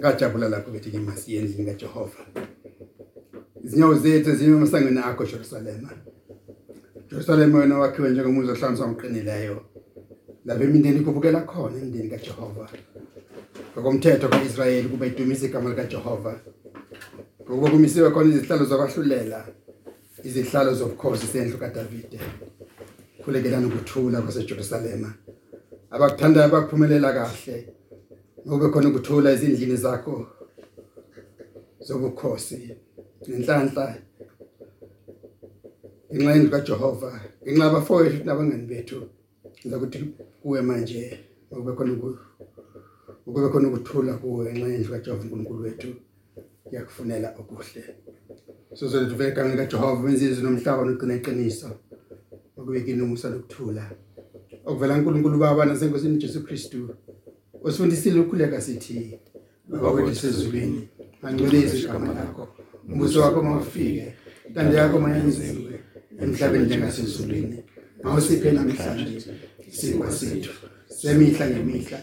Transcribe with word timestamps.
ngajabula 0.00 0.48
lapho 0.48 0.70
bethi 0.70 0.88
ngimasiye 0.90 1.38
endlini 1.40 1.64
kaJehova 1.68 2.22
izinyawo 3.64 3.94
zethu 4.02 4.30
zime 4.36 4.56
emasangweni 4.56 5.00
akho 5.08 5.24
Jerusalem 5.32 5.82
Jerusalem 7.10 7.54
wena 7.54 7.78
wakhiwe 7.78 8.10
njengomuzi 8.10 8.50
ohlaliswa 8.50 8.88
ngoqinileyo 8.88 9.58
lapho 10.44 10.64
imindeni 10.64 11.00
kubukela 11.00 11.40
khona 11.40 11.78
imindeni 11.78 12.10
kaJehova. 12.10 12.68
Ngokomthetho 13.72 14.28
kaIsrayeli 14.28 14.88
kube 14.88 15.06
idumise 15.06 15.46
igama 15.46 15.70
likaJehova. 15.70 16.40
Ngokuba 17.42 17.70
kumisiwe 17.70 18.10
khona 18.10 18.30
izihlalo 18.30 18.64
zokwahlulela 18.64 19.46
izihlalo 20.24 20.74
zobukhosi 20.74 21.26
sendlu 21.26 21.58
kaDavide. 21.58 22.20
Khulekelana 23.22 23.66
ukuthula 23.66 24.22
kwaseJerusalema. 24.22 25.10
Abakuthandayo 25.90 26.48
bakuphumelela 26.48 27.12
kahle. 27.12 27.79
Ngobe 28.46 28.68
khona 28.72 28.88
ukuthula 28.88 29.28
ezindlini 29.34 29.76
zakho 29.84 30.14
zobukhosi 31.86 32.58
nenhlanhla 33.28 33.84
ngenxa 36.12 36.32
yendlu 36.34 36.50
kaJehova 36.54 37.10
ngenxa 37.42 37.64
abafowethu 37.66 38.18
nabangani 38.24 38.66
bethu 38.70 38.98
ngizokuthi 39.60 39.98
kuwe 40.40 40.60
manje 40.68 41.02
ngobe 41.52 41.72
khona 41.76 41.92
ukube 43.26 43.48
khona 43.52 43.66
ukuthula 43.68 44.12
kuwe 44.22 44.44
ngenxa 44.52 44.72
yendlu 44.72 44.92
kaJehova 44.92 45.22
uNkulunkulu 45.24 45.62
wethu 45.66 45.90
yakufunela 46.72 47.28
okuhle. 47.40 47.82
Sozolethu 48.74 49.16
vele 49.16 49.30
egameni 49.30 49.56
kaJehova 49.56 50.02
wenza 50.04 50.24
izwi 50.24 50.42
nomhlaba 50.44 50.84
nogcina 50.84 51.14
iqiniso 51.18 51.70
okubekini 52.58 53.02
umusa 53.02 53.32
lokuthula. 53.32 53.84
Okuvela 54.68 54.94
uNkulunkulu 54.94 55.38
baba 55.38 55.64
nasenkosini 55.64 56.22
Jesu 56.22 56.44
Kristu 56.46 56.80
usifundisile 57.64 58.20
ukukhuleka 58.20 58.60
sithi 58.60 59.18
baba 59.68 59.90
wethu 59.90 60.14
sezulwini 60.14 60.88
angcwelise 61.22 61.78
igama 61.78 62.14
lakho 62.18 62.48
umbuso 62.88 63.20
wakho 63.20 63.42
mawufike 63.42 64.06
intando 64.48 64.76
yakho 64.76 64.98
mayenziwe 65.00 65.74
emhlabeni 66.22 66.64
njengasezulwini 66.64 67.56
mawusiphe 68.02 68.52
namhlanje 68.52 69.16
isikwa 69.68 70.12
sethu 70.18 70.52
semihla 70.98 71.44
ngemihla 71.50 71.98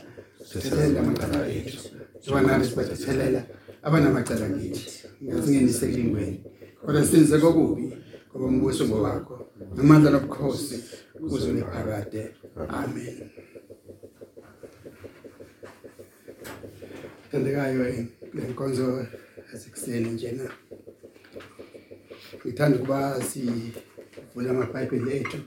sithelela 0.50 1.00
amacala 1.00 1.47
ethu. 1.58 1.80
Sibanani 2.22 2.66
sibathethelela 2.66 3.41
abanamacala 3.83 4.50
kithi 4.50 4.85
ngasingenise 5.23 5.85
kulingweni 5.88 6.39
kodwa 6.85 7.05
sinze 7.05 7.38
kokubi 7.39 7.85
ngoba 8.30 8.45
umbuso 8.45 8.83
ngowakho 8.88 9.35
namandla 9.75 10.09
nobukhosi 10.11 10.75
kuze 11.30 11.50
nephakade 11.52 12.22
amen. 12.80 13.16
Thandekayo 17.31 18.06
lenkonzo 18.33 19.06
yasekuseni 19.53 20.09
njena. 20.09 20.52
Ngithanda 22.45 22.78
ukuba 22.78 23.22
sivule 23.30 24.50
amabhayibheli 24.50 25.11
ethu 25.17 25.38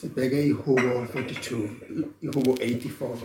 sibheke 0.00 0.46
ihubo 0.46 0.80
42 0.80 1.68
ihubo 2.22 2.52
84 2.52 3.16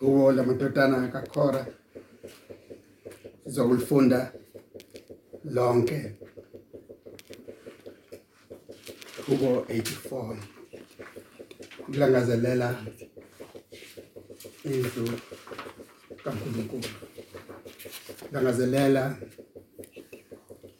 hubo 0.00 0.32
lamadodana 0.32 1.08
kaKhora. 1.08 1.66
Sizokulifunda 3.44 4.32
lonke. 5.44 6.12
Hubo 9.26 9.60
84 9.68 10.57
ukulangazelela 11.88 12.84
indlu 14.64 15.08
kaNkulunkulu. 16.24 16.88
Langazelela 18.32 19.16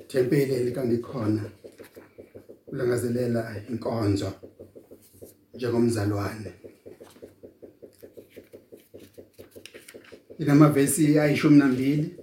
tempeli 0.09 0.55
elikandikhona 0.55 1.45
ulangazelela 2.67 3.43
inkonzo 3.71 4.33
njengomzalwane. 5.55 6.53
Inamavesi 10.39 11.19
ayishumi 11.19 11.59
nambili. 11.59 12.17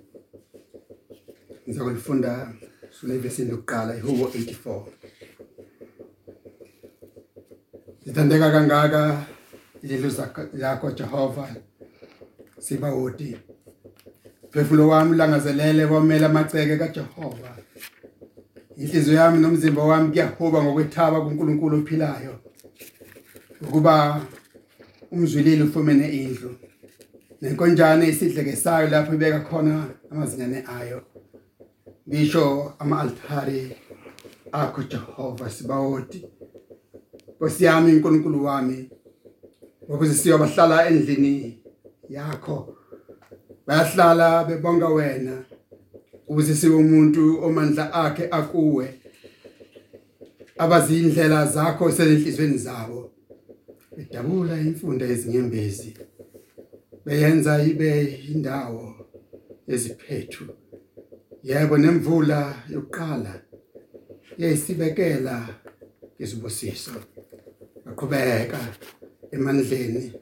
Ngizokulifunda 1.67 2.53
sule 2.91 3.17
vesi 3.17 3.45
lokuqala 3.45 3.97
ihubo 3.97 4.25
84 4.25 5.04
Zithandeka 8.15 8.51
kangaka 8.51 9.25
izindlu 9.83 10.09
zakho 10.53 10.91
Jehova 10.91 11.47
sibawoti 12.59 13.37
Phefumulo 14.51 14.87
wami 14.87 15.17
langazelele 15.17 15.87
kwamela 15.87 16.25
amaceke 16.25 16.77
kaJehova. 16.77 17.57
Inhliziyo 18.77 19.17
yami 19.17 19.39
nomzimba 19.39 19.83
wami 19.83 20.09
kuyahoba 20.09 20.63
ngokwethaba 20.63 21.21
kuNkulunkulu 21.21 21.77
ophilayo 21.77 22.39
ukuba 23.61 24.21
umzwilile 25.11 25.63
ufumene 25.63 26.07
indlu. 26.07 26.55
Nenkonjane 27.41 28.07
isidlekesayo 28.07 28.89
lapho 28.89 29.13
ibeka 29.13 29.39
khona 29.39 29.85
amazinyane 30.11 30.63
ayo 30.79 31.03
ngisho 32.09 32.73
ama-altari 32.79 33.75
akho 34.51 34.83
Jehova 34.83 35.49
sibawoti 35.49 36.25
Nkosi 37.35 37.63
yami 37.63 37.93
uNkulunkulu 37.93 38.43
wami. 38.43 38.89
Ukuze 39.87 40.13
siyobahlala 40.13 40.87
endlini 40.87 41.59
yakho. 42.09 42.77
Bayahlala 43.67 44.43
bebonga 44.43 44.87
wena. 44.87 45.43
Ukuze 46.27 46.55
sibe 46.55 46.75
umuntu 46.75 47.43
omandla 47.45 47.93
akhe 47.93 48.27
akuwe. 48.31 49.01
Abazindlela 50.57 51.45
zakho 51.45 51.91
sezinhlizweni 51.91 52.57
zabo. 52.57 53.11
Bedabula 53.97 54.61
imfunda 54.61 55.05
yezinyembezi 55.05 55.97
beyenza 57.05 57.63
ibe 57.63 58.03
indawo 58.31 58.95
yeziphethu. 59.67 60.45
Yebo 61.43 61.77
nemvula 61.77 62.55
yokuqala 62.69 63.41
yayisibekela 64.37 65.47
izibusiso 66.19 66.91
baqhubeka 67.95 68.59
emandleni. 69.31 70.13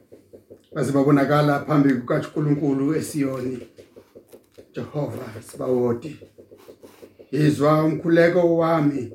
Baze 0.74 0.92
babonakala 0.92 1.64
phambi 1.66 1.94
kukaNkulunkulu 1.94 2.94
eSiyoni 2.94 3.58
Jehova 4.74 5.26
sibawoti. 5.46 6.16
Izwa 7.30 7.84
umkhuleko 7.84 8.56
wami 8.56 9.12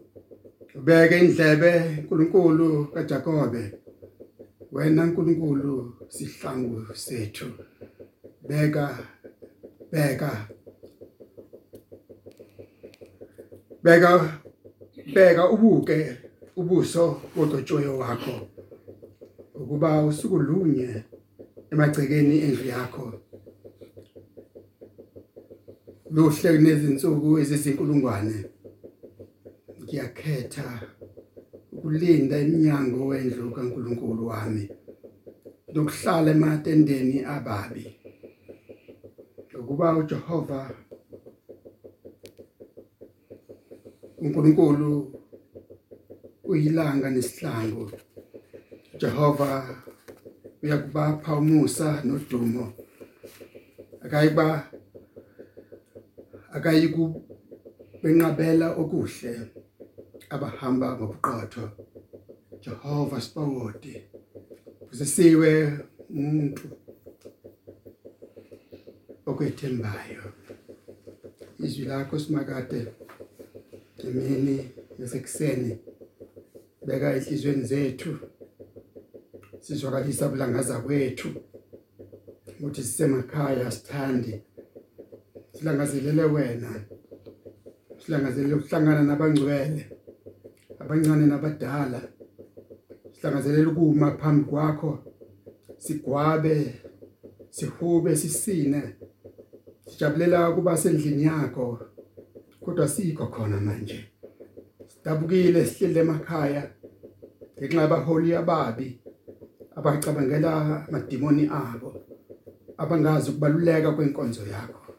ubeke 0.76 1.20
indlebe 1.20 1.72
uNkulunkulu 2.00 2.88
kaJakobe. 2.94 3.64
Wena 4.72 5.04
uNkulunkulu 5.04 5.96
sihlangu 6.10 6.86
sethu. 6.94 7.46
Beka 8.48 8.98
beka. 9.92 10.32
Beka 13.84 14.10
beka 15.14 15.50
ubuke. 15.50 16.29
Ubuso 16.60 17.22
wogcotshoyo 17.36 17.98
wakho 17.98 18.36
ukuba 19.62 20.06
usuku 20.06 20.38
lunye 20.48 21.04
emagcekeni 21.72 22.36
endlu 22.46 22.66
yakho. 22.74 23.06
Luhle 26.12 26.50
kunezinsuku 26.56 27.28
ezizinkulungwane. 27.42 28.38
Ngiyakhetha 29.82 30.68
ukulinda 31.76 32.36
eminyango 32.44 33.00
wendlu 33.10 33.52
kaNkuluNkulu 33.56 34.24
wami 34.32 34.64
lokuhlala 35.74 36.32
ematendeni 36.36 37.18
ababi. 37.36 37.86
Ukuba 39.60 39.98
uJehova 40.00 40.60
uNkulunkulu 44.22 45.19
uyilanga 46.50 47.08
nesihlangu. 47.10 47.92
Jehova 49.00 49.50
uyakubapha 50.64 51.32
umusa 51.42 51.88
nodumo. 52.06 52.66
Akayiba 54.04 54.48
akayiku 56.56 57.04
benqabela 58.02 58.68
okuhle 58.82 59.34
abahamba 60.34 60.88
ngobuqotho. 60.96 61.66
Jehova 62.64 63.22
sibawodi 63.22 63.94
usisiwe 64.92 65.52
umuntu 66.18 66.66
okwethembayo. 69.30 70.24
Izwi 71.64 71.84
lakho 71.90 72.16
simakade 72.20 72.82
emini 74.08 74.58
yasekuseni 75.00 75.72
beka 76.90 77.16
enhlizweni 77.16 77.64
zethu. 77.64 78.18
Sizwakalisa 79.60 80.28
ubulangaza 80.28 80.80
kwethu 80.80 81.30
ukuthi 82.48 82.82
sisemakhaya 82.84 83.72
sithandi 83.72 84.42
silangazelele 85.52 86.24
wena. 86.24 86.72
Silangazelele 88.06 88.54
ukuhlangana 88.54 89.04
nabangcwele 89.04 89.86
abancane 90.80 91.26
nabadala. 91.26 92.02
Silangazelele 93.12 93.66
ukuma 93.66 94.18
phambi 94.18 94.46
kwakho. 94.50 95.00
Sigwabe 95.78 96.76
sihube 97.50 98.16
sisine. 98.16 98.82
Sijabulela 99.86 100.52
kuba 100.52 100.78
sendlini 100.78 101.24
yakho 101.24 101.80
kodwa 102.62 102.88
sikho 102.88 103.28
khona 103.28 103.62
manje. 103.62 104.10
Sidabukile 104.88 105.66
sihlele 105.66 106.00
emakhaya. 106.00 106.79
Ngenxa 107.60 107.82
yabaholi 107.82 108.30
ababi 108.42 108.90
abacabangela 109.78 110.52
amadimoni 110.88 111.44
abo 111.52 111.92
abangazi 112.82 113.30
ukubaluleka 113.30 113.92
kwenkonzo 113.92 114.44
yakho. 114.54 114.92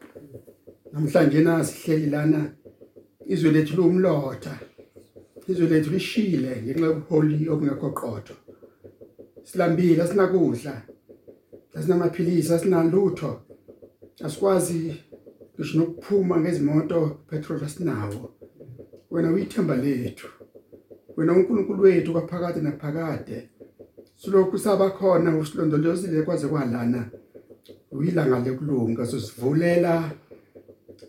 Namhlanje 0.91 1.39
nasihleli 1.41 2.07
lana 2.15 2.41
izwe 3.33 3.51
lethu 3.51 3.73
lumlotha 3.77 4.55
izwe 5.47 5.67
lethu 5.71 5.89
lishile 5.95 6.51
ngenxa 6.63 6.85
yobuholi 6.85 7.49
obungekho 7.51 7.89
qotho 7.99 8.35
silambile 9.43 10.07
sinakudla 10.07 10.75
asinamaphilisi 11.75 12.53
asinalutho. 12.53 13.31
Asikwazi 14.25 14.79
ngisho 15.55 15.77
nokuphuma 15.77 16.35
ngezimoto 16.39 16.99
petrol 17.27 17.63
asinawo. 17.63 18.23
Wena 19.11 19.31
uyithemba 19.33 19.75
lethu. 19.75 20.40
Wena 21.21 21.33
uNkulunkulu 21.33 21.83
wethu 21.83 22.11
kwaphakade 22.11 22.61
naphakade. 22.61 23.49
Silokhu 24.15 24.57
sabakhona 24.57 25.37
usilondolozile 25.37 26.21
kwaze 26.21 26.47
kwalana. 26.47 27.09
Uyilanga 27.91 28.39
lekulunga 28.39 29.05
sosivulela 29.05 30.11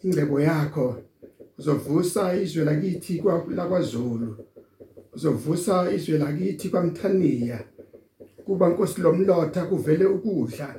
ingcebo 0.02 0.40
yakho. 0.40 0.96
Uzovusa 1.58 2.36
izwe 2.36 2.64
lakithi 2.64 3.22
lakwaZulu. 3.48 4.36
Uzovusa 5.14 5.92
izwe 5.92 6.18
lakithi 6.18 6.68
kwaMthaniya. 6.68 7.64
Kuba 8.44 8.68
inkosi 8.68 9.00
lomlotha 9.00 9.64
kuvele 9.64 10.04
ukudla. 10.04 10.74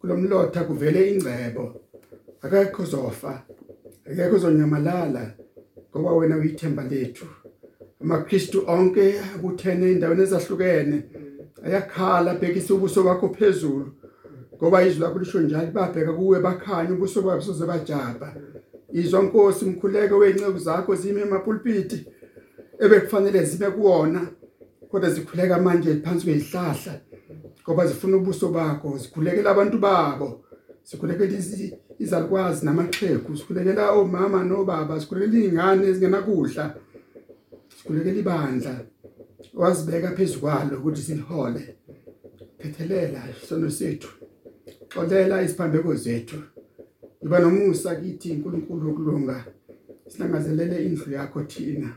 Kulomlotha 0.00 0.64
kuvele 0.64 1.10
ingcebo. 1.10 1.80
Akekho 2.42 2.84
zofa 2.84 3.42
akekho 4.06 4.38
zonyamalala 4.38 5.34
ngoba 5.90 6.12
wena 6.12 6.36
uyithemba 6.36 6.84
lethu. 6.84 7.26
amaKristu 8.02 8.64
onke 8.66 9.14
kuthene 9.40 9.92
endaweni 9.92 10.22
ezahlukene. 10.22 11.02
Ayakhala 11.64 12.34
bhekisa 12.34 12.74
ubuso 12.74 13.02
bakho 13.02 13.28
phezulu. 13.28 13.92
Ngoba 14.56 14.82
izwi 14.82 15.00
lakho 15.00 15.18
lisho 15.18 15.40
njalo 15.40 15.70
babheka 15.72 16.12
kuwe 16.12 16.40
bakhanya 16.40 16.92
ubuso 16.92 17.22
babo 17.22 17.40
soze 17.40 17.66
bajaba. 17.66 18.34
Izwa 18.92 19.22
Nkosi 19.22 19.64
umkhuleko 19.64 20.16
wenceke 20.18 20.58
zakho 20.58 20.94
zime 20.94 21.20
emapulpiti 21.20 22.06
ebekufanele 22.84 23.44
zibe 23.44 23.70
kuwona 23.70 24.20
kodwa 24.90 25.10
zikhuleka 25.10 25.58
manje 25.58 25.94
phansi 25.94 26.24
kwezihlahla 26.26 26.94
ngoba 27.62 27.86
zifuna 27.86 28.16
ubuso 28.16 28.48
bakho 28.48 28.98
zikhulekela 28.98 29.50
abantu 29.50 29.78
babo 29.78 30.44
sikhulekela 30.82 31.38
izalukwazi 31.98 32.66
namaxhegu 32.66 33.36
sikhulekela 33.36 33.90
omama 33.90 34.44
nobaba 34.44 35.00
sikhulekela 35.00 35.38
izingane 35.38 35.86
ezingenakudla 35.86 36.74
sikhulekela 37.92 38.20
ibandla 38.20 38.74
wazibeka 39.54 40.16
phezukwalo 40.16 40.78
ukuthi 40.78 41.02
silihole 41.02 41.62
phethelela 42.58 43.20
isono 43.30 43.70
sethu 43.70 44.10
xolela 44.92 45.42
isiphambeko 45.42 45.94
zethu 45.94 46.38
Iba 47.24 47.38
nomusa 47.38 47.94
kithi 47.96 48.32
uNkulunkulu 48.32 48.88
wokulunga. 48.88 49.44
Silangazelele 50.08 50.84
indlu 50.84 51.12
yakho 51.12 51.42
thina. 51.42 51.90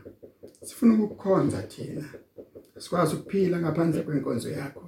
Sifuna 0.62 0.94
ukukukhonza 0.94 1.62
thina. 1.62 2.04
Sikwazi 2.78 3.14
ukuphila 3.14 3.60
ngaphandle 3.60 4.02
kwenkonzo 4.02 4.50
yakho. 4.50 4.86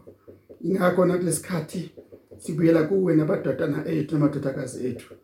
Ingakho 0.65 1.05
nakulesikhathi 1.05 1.91
sibuyela 2.39 2.83
kuwe 2.83 3.17
nabadodana 3.17 3.87
ethu 3.87 4.15
namadodakazi 4.15 4.87
ethu. 4.87 5.15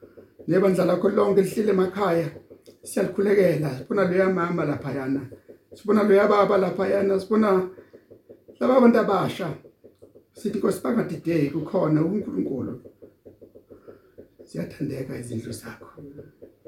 Nebandla 0.48 0.84
lakho 0.84 1.08
lonke 1.08 1.42
lihlile 1.42 1.70
emakhaya. 1.72 2.28
Siyalikhulekela. 2.82 3.78
Sibona 3.78 4.04
lo 4.04 4.16
yamama 4.16 4.64
lapha 4.64 4.92
yana. 4.92 5.20
Sibona 5.74 6.02
lo 6.02 6.14
yababa 6.14 6.58
lapha 6.58 6.88
yana. 6.88 7.20
Sibona 7.20 7.70
laba 8.60 8.76
abantu 8.76 8.98
abasha. 8.98 9.48
Sithi 10.32 10.58
Nkosi 10.58 10.82
bangadideki 10.82 11.50
kukhona 11.50 12.02
uNkulunkulu. 12.04 12.80
Ziyathandeka 14.48 15.18
izindlu 15.18 15.52
zakho. 15.52 15.90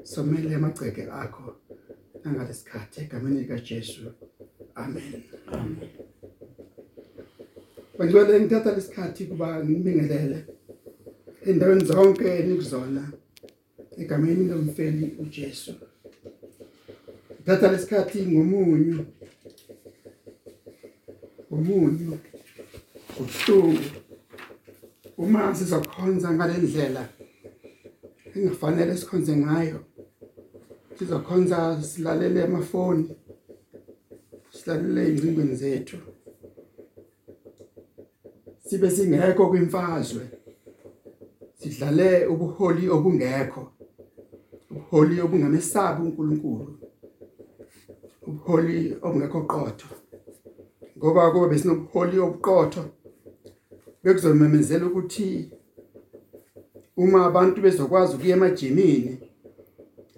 Somele 0.03 0.55
amagceke 0.55 1.03
akho 1.11 1.55
nangalesikhathi 2.23 3.01
egameni 3.01 3.39
lika 3.39 3.57
Jesu 3.59 4.01
amen. 4.75 5.23
Banjwale 7.97 8.39
ngithatha 8.39 8.75
lesikhathi 8.75 9.25
kuba 9.25 9.63
ngibingelele 9.63 10.39
endaweni 11.45 11.85
zonke 11.85 12.25
enikuzona 12.39 13.03
egameni 14.01 14.43
lomfeli 14.49 15.05
uJesu. 15.21 15.73
Ngithatha 17.47 17.71
lesikhathi 17.71 18.19
ngomunyu. 18.25 19.05
Umunyu 21.51 22.17
ubuhlungu 23.19 23.83
uma 25.17 25.55
sizokhonza 25.55 26.27
ngalendlela 26.33 27.03
engafanele 28.35 28.97
sikhonze 28.97 29.33
ngayo 29.37 29.79
sizokhonza 30.97 31.81
silalele 31.89 32.43
amafoni 32.43 33.15
silalele 34.51 35.13
izingweni 35.13 35.55
zethu. 35.55 35.97
Sibe 38.65 38.91
singekho 38.91 39.47
kwimfazwe 39.49 40.23
sidlale 41.59 42.25
ubuholi 42.33 42.89
obungekho 42.89 43.63
ubuholi 44.71 45.21
obungamesabi 45.21 46.01
uNkulunkulu. 46.01 46.76
Ubuholi 48.47 48.97
obungekho 49.01 49.41
qotho 49.41 49.87
ngoba 50.97 51.31
kube 51.31 51.47
besinobuholi 51.51 52.19
obuqotho 52.19 52.83
bekuzomemezela 54.03 54.85
ukuthi 54.87 55.49
uma 56.97 57.25
abantu 57.25 57.61
bezokwazi 57.61 58.15
ukuya 58.15 58.35
emajimini 58.35 59.17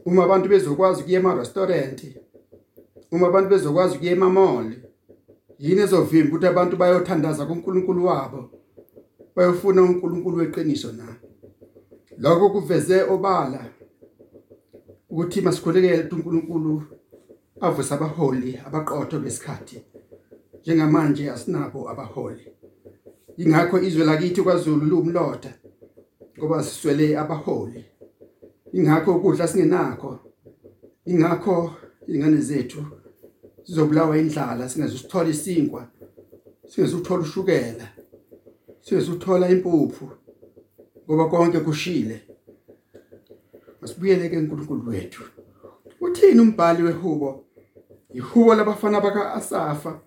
uma 0.06 0.24
abantu 0.24 0.50
bezokwazi 0.50 1.02
ukuya 1.02 1.20
ema-restaurant 1.20 2.00
uma 3.12 3.28
abantu 3.28 3.50
bezokwazi 3.50 3.96
ukuya 3.96 4.12
ema-mall 4.12 4.68
yini 5.60 5.82
ezovimba 5.82 6.30
ukuthi 6.30 6.48
abantu 6.48 6.78
bayothandaza 6.78 7.46
kuNkulunkulu 7.46 8.06
wabo 8.06 8.42
bayofuna 9.36 9.82
uNkulunkulu 9.82 10.38
weqiniso 10.38 10.92
na? 10.92 11.16
Lokho 12.18 12.50
kuveze 12.50 13.04
obala 13.04 13.62
ukuthi 15.10 15.42
masikhulekele 15.42 16.10
uNkulunkulu 16.12 16.99
avuse 17.62 17.94
abaholi 17.94 18.60
abaqotho 18.66 19.20
besikhathi. 19.20 19.78
Njengamanje 20.62 21.32
asinabo 21.32 21.90
abaholi. 21.92 22.46
Ingakho 23.38 23.80
izwe 23.88 24.06
lakithi 24.06 24.42
kwaZulu 24.42 24.86
lumlotha 24.86 25.52
ngoba 26.38 26.64
siswele 26.64 27.18
abaholi. 27.18 27.86
Ingakho 28.74 29.16
ukudla 29.16 29.48
singenakho. 29.48 30.20
Ingakho 31.06 31.56
ingane 32.08 32.42
zethu 32.42 32.82
sizobulawa 33.64 34.18
indlala 34.18 34.70
singezusithola 34.70 35.30
isinkwa 35.30 35.88
singezuthola 36.68 37.22
ushukela 37.22 37.88
singezuthola 38.82 39.50
impuphu 39.50 40.06
ngoba 41.06 41.30
konke 41.30 41.60
kushile. 41.60 42.22
Masibuyele 43.82 44.30
ke 44.30 44.38
uNkulunkulu 44.38 44.90
wethu. 44.90 45.24
Uthini 46.02 46.40
umbhali 46.42 46.84
wehubo? 46.84 47.49
Ihubo 48.14 48.56
labafana 48.56 49.02
baka 49.02 49.34
Asafa 49.34 50.00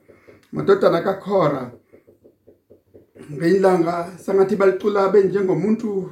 madodana 0.52 1.00
kaKhora. 1.02 1.72
Ngelanga 3.32 4.18
sangathi 4.18 4.56
balicula 4.56 5.08
benjengomuntu 5.08 6.10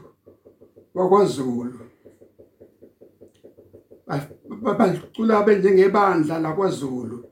wakwaZulu. 0.95 1.81
Babacula 4.63 5.43
benjengebandla 5.43 6.39
lakwaZulu 6.39 7.25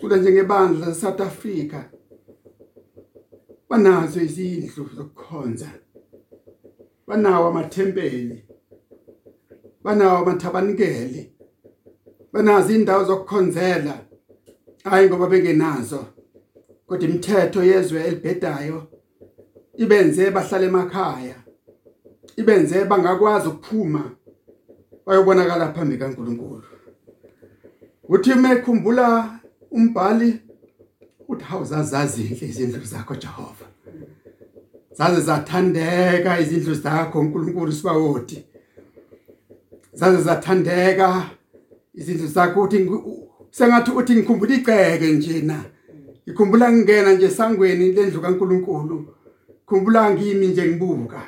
cula 0.00 0.16
njengebandla 0.16 0.86
leSouth 0.86 1.20
Africa. 1.20 1.84
Banazo 3.68 4.20
izindlu 4.20 4.88
zokukhonza 4.96 5.70
banawo 7.06 7.48
amathempeli 7.48 8.44
banawo 9.82 10.18
amathabanikeli 10.18 11.33
banazo 12.34 12.74
indawo 12.74 13.04
zokukhonzela. 13.04 13.98
Hayi 14.84 15.08
ngoba 15.08 15.26
bengenazo. 15.26 16.04
Kodwa 16.86 17.08
imithetho 17.08 17.64
yezwe 17.64 18.04
elibhedayo 18.04 18.86
ibenze 19.76 20.30
bahlala 20.30 20.66
emakhaya. 20.66 21.36
Ibenze 22.36 22.84
bangakwazi 22.84 23.48
ukuphuma 23.48 24.10
bayobonakala 25.06 25.72
phambi 25.72 25.98
kaNkuluNkulu. 25.98 26.62
Uthi 28.08 28.34
mekhumbula 28.34 29.38
umbhali 29.70 30.40
uthi 31.28 31.44
hawuzazazi 31.44 32.22
izindlu 32.22 32.84
zakho 32.84 33.14
Jehova. 33.14 33.66
Zaze 34.92 35.20
zathandeka 35.20 36.40
izindlu 36.40 36.74
zakho 36.74 37.20
uNkulunkulu 37.20 37.72
sibawoti 37.72 38.44
zaze 39.92 40.22
zathandeka 40.22 41.30
izindlu 41.94 42.26
zakho 42.26 42.62
uthi 42.62 42.90
sengathi 43.50 43.90
uthi 43.90 44.14
ngikhumbula 44.14 44.54
igceke 44.54 45.12
njena. 45.12 45.64
Ngikhumbula 46.28 46.72
ngingena 46.72 47.12
nje 47.12 47.30
sangweni 47.30 47.92
lendlu 47.92 48.20
kaNkulunkulu. 48.20 49.06
Khumbula 49.66 50.10
ngimi 50.10 50.46
nje 50.46 50.66
ngibuka. 50.68 51.22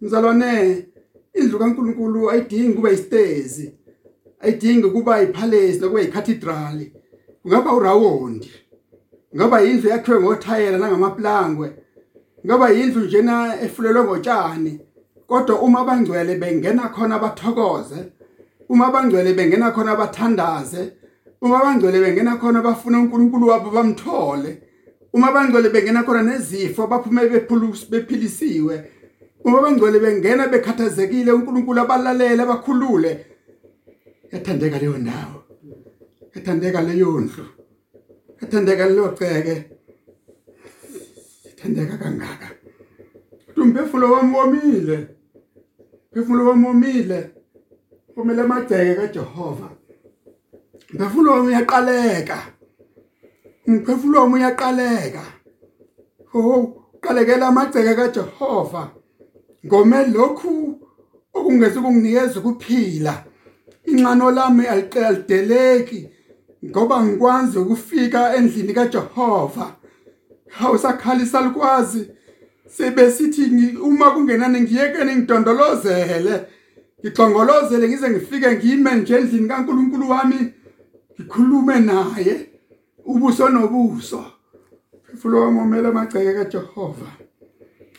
Mzalwane 0.00 0.86
indlu 1.34 1.58
kaNkulunkulu 1.58 2.30
ayidingi 2.30 2.72
kuba 2.74 2.90
istezi 2.90 3.72
ayidingi 4.40 4.88
kuba 4.90 5.22
ipalace 5.22 5.78
nokuba 5.80 6.02
icathedral 6.02 6.86
kungaba 7.42 7.72
urawondi. 7.72 8.50
Ngaba 9.36 9.62
indlu 9.62 9.88
yakhiwe 9.90 10.20
ngothayela 10.20 10.78
nangamaplangwe 10.78 11.76
ngaba 12.46 12.72
indlu 12.72 13.00
njena 13.04 13.60
efulelwe 13.60 14.04
ngotshani. 14.04 14.80
Kodwa 15.26 15.60
uma 15.60 15.80
abangcwele 15.80 16.34
bengena 16.34 16.88
khona 16.88 17.18
bathokoze. 17.18 18.15
Uma 18.68 18.86
abangcwele 18.86 19.34
bengena 19.34 19.70
khona 19.72 19.96
bathandaze 19.96 20.92
uma 21.40 21.60
abangcwele 21.60 22.00
bengena 22.00 22.36
khona 22.36 22.62
bafuna 22.62 22.98
uNkulunkulu 23.00 23.48
wabo 23.48 23.70
bamthole 23.70 24.62
uma 25.12 25.28
abangcwele 25.28 25.70
bengena 25.70 26.02
khona 26.02 26.22
nezifo 26.22 26.86
baphume 26.86 27.28
bephilisiwe 27.90 28.84
uma 29.44 29.58
abangcwele 29.58 29.98
bengena 30.00 30.48
bekhathazekile 30.48 31.32
uNkulunkulu 31.32 31.80
abalalela 31.80 32.42
abakhulule 32.42 33.26
yathandeka 34.32 34.78
leyo 34.78 34.98
ndawo 34.98 35.38
yathandeka 36.34 36.80
leyo 36.82 37.20
ndlu 37.20 37.46
yathandeka 38.42 38.86
leyo 38.88 39.08
ceke 39.18 39.56
yathandeka 41.46 41.96
kangaka. 41.98 42.48
Umphefumulo 43.56 44.12
wami 44.12 44.36
womile 44.36 45.08
umphefumulo 46.12 46.48
wami 46.48 46.66
womile. 46.66 47.35
Kumele 48.16 48.42
amagceke 48.42 48.94
kaJehova. 48.94 49.70
Umphefumulo 50.92 51.32
wami 51.32 51.48
uyaqaleka. 51.48 52.38
Umphefumulo 53.66 54.20
wami 54.20 54.34
uyaqaleka. 54.34 55.22
Oh 56.34 56.82
qalekela 57.00 57.48
amagceke 57.48 57.94
kaJehova. 57.94 58.90
Ngome 59.66 60.06
lokhu 60.06 60.80
okungeze 61.34 61.80
kunginikeza 61.80 62.40
ukuphila. 62.40 63.24
Inxano 63.84 64.30
lami 64.30 64.66
alideleki 64.66 66.08
ngoba 66.64 67.04
ngikwazi 67.04 67.58
ukufika 67.58 68.36
endlini 68.36 68.72
kaJehova. 68.72 69.76
Awusakhalisa 70.60 71.40
likwazi 71.40 72.10
sebesithi 72.66 73.76
uma 73.76 74.10
kungenani 74.10 74.60
ngiyekene 74.60 75.16
ngidondolozele. 75.16 76.55
Ngixongolozele 77.00 77.88
ngize 77.88 78.10
ngifike 78.10 78.56
ngime 78.56 78.94
nje 78.94 79.14
endlini 79.16 79.48
kaNkuluNkulu 79.48 80.10
wami 80.10 80.52
ngikhulume 81.20 81.80
naye 81.80 82.48
ubuso 83.04 83.48
nobuso. 83.48 84.24
Fulo 85.18 85.40
wami 85.40 85.60
omela 85.60 85.88
amagceke 85.88 86.32
kaJehova. 86.34 87.10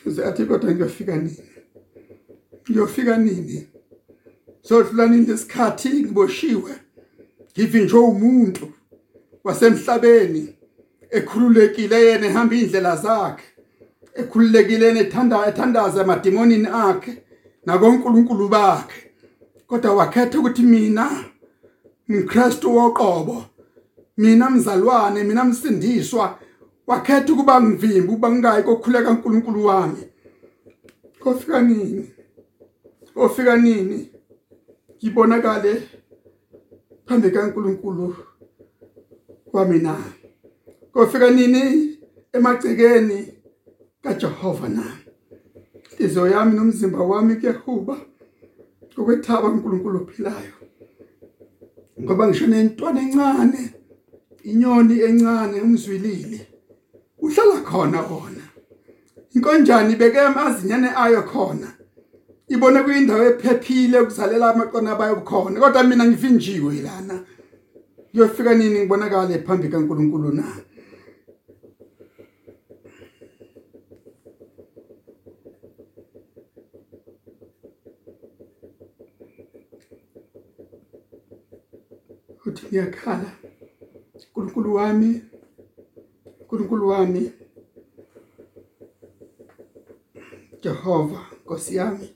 Uze 0.06 0.24
athi 0.24 0.44
kodwa 0.44 0.72
ngiyofika 0.72 1.16
nini? 1.16 1.42
Ngiyofika 2.70 3.16
nini? 3.16 3.68
Sodlula 4.62 5.06
nini 5.06 5.26
lesikhathi 5.26 5.88
ngiboshiwe. 5.88 6.72
Ngivinjwe 7.52 8.00
umuntu 8.00 8.72
wasemhlabeni 9.44 10.54
ekhululekile 11.10 12.06
yena 12.06 12.26
ehamba 12.26 12.54
indlela 12.54 12.96
zakhe 12.96 13.44
ekhululekile 14.14 14.98
ethanda 15.00 15.46
ethandaza 15.46 16.02
emadimonini 16.02 16.68
akhe. 16.72 17.22
Nakonkulunkulu 17.68 18.48
bakhe 18.48 19.10
kodwa 19.66 19.94
wakhetha 19.94 20.38
ukuthi 20.38 20.62
mina 20.62 21.24
ngikristu 22.10 22.76
woqobo 22.76 23.44
mina 24.16 24.50
mzalwane 24.50 25.24
mina 25.24 25.44
msindiswa 25.44 26.38
wakhetha 26.86 27.32
ukuba 27.32 27.60
ngivimba 27.60 28.12
ukuba 28.12 28.30
ngingayi 28.30 28.62
kokhuleka 28.62 29.10
uNkulunkulu 29.10 29.64
wami. 29.64 30.02
Kofika 31.20 31.62
nini? 31.62 32.10
Ofika 33.16 33.56
nini? 33.56 34.10
Ngibonakale 34.96 35.88
phambi 37.06 37.30
kaNkulunkulu 37.30 38.16
wami 39.52 39.78
na? 39.78 39.96
Kofika 40.92 41.30
nini 41.30 41.98
emagcekeni 42.32 43.28
kaJehova 44.02 44.68
na? 44.68 45.07
Izo 45.98 46.28
yami 46.28 46.56
nomzimba 46.56 46.98
wami 46.98 47.36
kuyahuba 47.36 47.96
ukwethaba 48.96 49.48
uNkulunkulu 49.48 49.96
ophilayo. 50.02 50.54
Ngoba 52.02 52.28
ngisho 52.28 52.46
nentwana 52.46 53.00
encane 53.00 53.62
inyoni 54.50 54.94
encane 55.08 55.56
umzwilili 55.66 56.40
uhlala 57.24 57.60
khona 57.68 58.00
wona. 58.10 58.44
Inkonjane 59.34 59.92
ibeke 59.92 60.20
amazinyane 60.20 60.88
ayo 61.02 61.22
khona 61.22 61.68
ibone 62.48 62.82
kuyindawo 62.82 63.24
ephephile 63.30 64.00
ukuzalela 64.00 64.50
amaqona 64.50 64.94
bayo 64.94 65.16
khona 65.28 65.60
kodwa 65.60 65.82
mina 65.84 66.04
ngivinjiwe 66.06 66.74
lana. 66.86 67.16
Kuyofika 68.10 68.54
nini 68.54 68.78
ngibonakala 68.80 69.38
phambi 69.46 69.68
kaNkuluNkulu 69.68 70.32
na? 70.32 70.44
Uthi 82.58 82.66
ngiyakhala. 82.66 83.30
uNkulunkulu 84.14 84.74
wami 84.74 85.22
uNkulunkulu 86.40 86.88
wami. 86.88 87.32
Jehova 90.62 91.20
Nkosi 91.44 91.76
yami. 91.76 92.08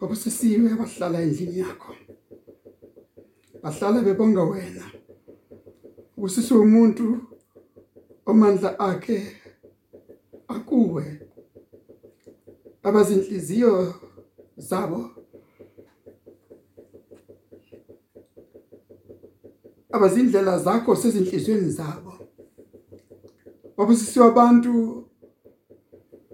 Babusisiwe 0.00 0.72
abahlala 0.72 1.22
endlini 1.22 1.58
yakho. 1.58 1.94
Bahlala 3.62 4.02
bebonga 4.02 4.42
wena. 4.42 4.84
Usise 6.16 6.54
umuntu 6.54 7.20
omandla 8.26 8.78
akhe 8.78 9.36
akuwe. 10.48 11.20
Abazinhliziyo 12.82 13.94
zabo 14.56 15.10
abazindlela 19.94 20.58
zakho 20.58 20.96
sezinhlizweni 20.96 21.70
zabo. 21.70 22.12
Babusisiwe 23.76 24.26
abantu 24.26 25.04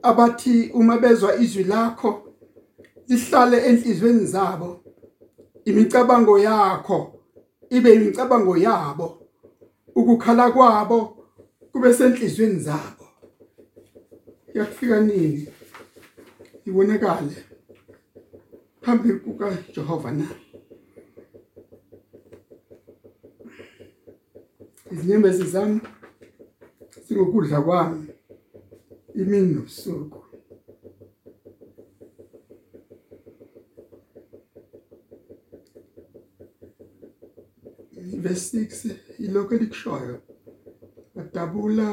abathi 0.02 0.71
uma 0.75 0.99
bezwa 0.99 1.37
izwi 1.37 1.64
lakho 1.64 2.11
lihlale 3.09 3.59
enhlizweni 3.69 4.26
zabo. 4.26 4.81
Imicabango 5.64 6.38
yakho 6.38 6.99
ibe 7.71 7.95
imicabango 7.95 8.57
yabo. 8.57 9.19
Ukukhala 9.95 10.50
kwabo 10.50 10.99
kube 11.73 11.95
senhlizweni 11.95 12.61
zabo. 12.61 13.05
Yafika 14.55 15.00
nini? 15.00 15.49
Ibonakale 16.67 17.37
phambi 18.81 19.12
kuka 19.12 19.57
Jehova 19.75 20.11
na? 20.12 20.50
Izinyembezi 24.93 25.45
zami 25.53 25.81
singokudla 27.07 27.61
kwami 27.61 28.07
imini 29.15 29.55
nobusuku 29.55 30.21
verse 38.23 38.59
6 38.59 38.95
ilokho 39.19 39.55
elikushoyo 39.55 40.17
badabula 41.15 41.89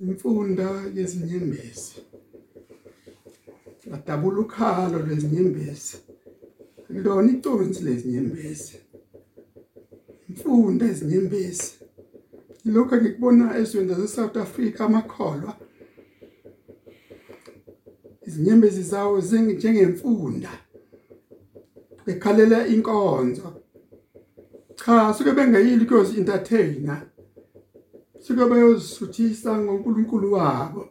imfunda 0.00 0.68
yezinyembezi 0.94 1.94
badabula 3.90 4.38
ukhalo 4.40 4.98
lwezinyembezi 4.98 5.96
lona 6.88 7.30
iconsi 7.32 7.80
lezinyembezi 7.84 8.76
imfunda 10.28 10.84
ezinyembezi 10.92 11.75
lokho 12.66 12.96
ngikubona 12.96 13.58
ezweni 13.58 13.88
lase-South 13.88 14.36
Africa 14.36 14.80
amakholwa 14.80 15.56
izinyembezi 18.26 18.82
zawo 18.82 19.18
njengemfunda 19.20 20.50
bekhalela 22.06 22.66
inkonzo. 22.66 23.52
Cha 24.74 25.14
suke 25.14 25.32
bengayili 25.32 25.84
kuyozi 25.86 26.18
entertainer 26.18 27.02
suke 28.20 28.44
bayozisuthisa 28.44 29.58
ngoNkulunkulu 29.58 30.32
wabo 30.32 30.88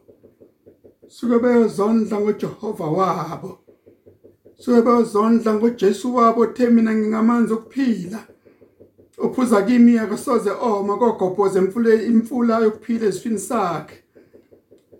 suke 1.08 1.38
bayozondla 1.38 2.20
ngoJehova 2.20 2.86
wabo 2.86 3.58
suke 4.58 4.82
bayozondla 4.82 5.54
ngoJesu 5.54 6.14
wabo. 6.14 6.40
Othe 6.40 6.70
mina 6.70 6.94
ngingamanzi 6.94 7.52
okuphila. 7.52 8.35
Ophuza 9.18 9.62
kimi 9.62 9.98
akasoze 9.98 10.50
oma 10.50 10.96
kogobhoze 10.96 11.58
emfule 11.58 12.06
imfula 12.06 12.58
yokuphila 12.58 13.06
esifini 13.06 13.38
sakhe. 13.38 13.96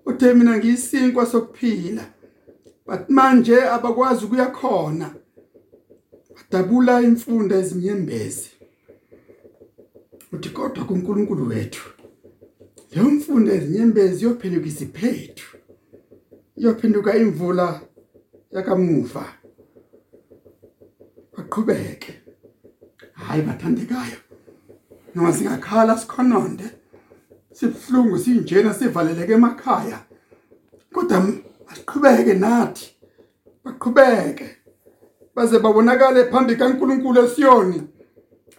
Uthe 0.06 0.34
mina 0.34 0.58
ngiyisinkwa 0.58 1.26
sokuphila. 1.26 2.04
But 2.86 3.08
manje 3.08 3.62
abakwazi 3.62 4.24
ukuya 4.24 4.46
khona. 4.46 5.14
Badabula 6.34 7.02
imfunda 7.02 7.56
ezinyembezi. 7.56 8.50
Uthi 10.32 10.48
kodwa 10.48 10.84
kuNkulunkulu 10.84 11.48
wethu 11.48 11.90
leyo 12.90 13.10
mfunda 13.10 13.52
ezinyembezi 13.52 14.24
yophenduka 14.24 14.66
isiphethu 14.66 15.56
iyophenduka 16.56 17.16
imvula 17.16 17.80
yakamuva. 18.52 19.24
Baqhubeke. 21.36 22.25
Hayi 23.16 23.42
bathandekayo 23.42 24.18
noma 25.14 25.32
singakhala 25.32 25.98
sikhononde 25.98 26.64
sibhlungu 27.52 28.18
sinjena 28.18 28.74
sivaleleke 28.74 29.32
emakhaya. 29.32 29.98
Kodwa 30.92 31.22
asiqhubeke 31.70 32.34
nathi 32.34 32.86
baqhubeke. 33.64 34.48
Baze 35.34 35.58
babonakale 35.58 36.30
phambi 36.30 36.56
kaNkuluNkulu 36.56 37.20
eSiyoni. 37.24 37.82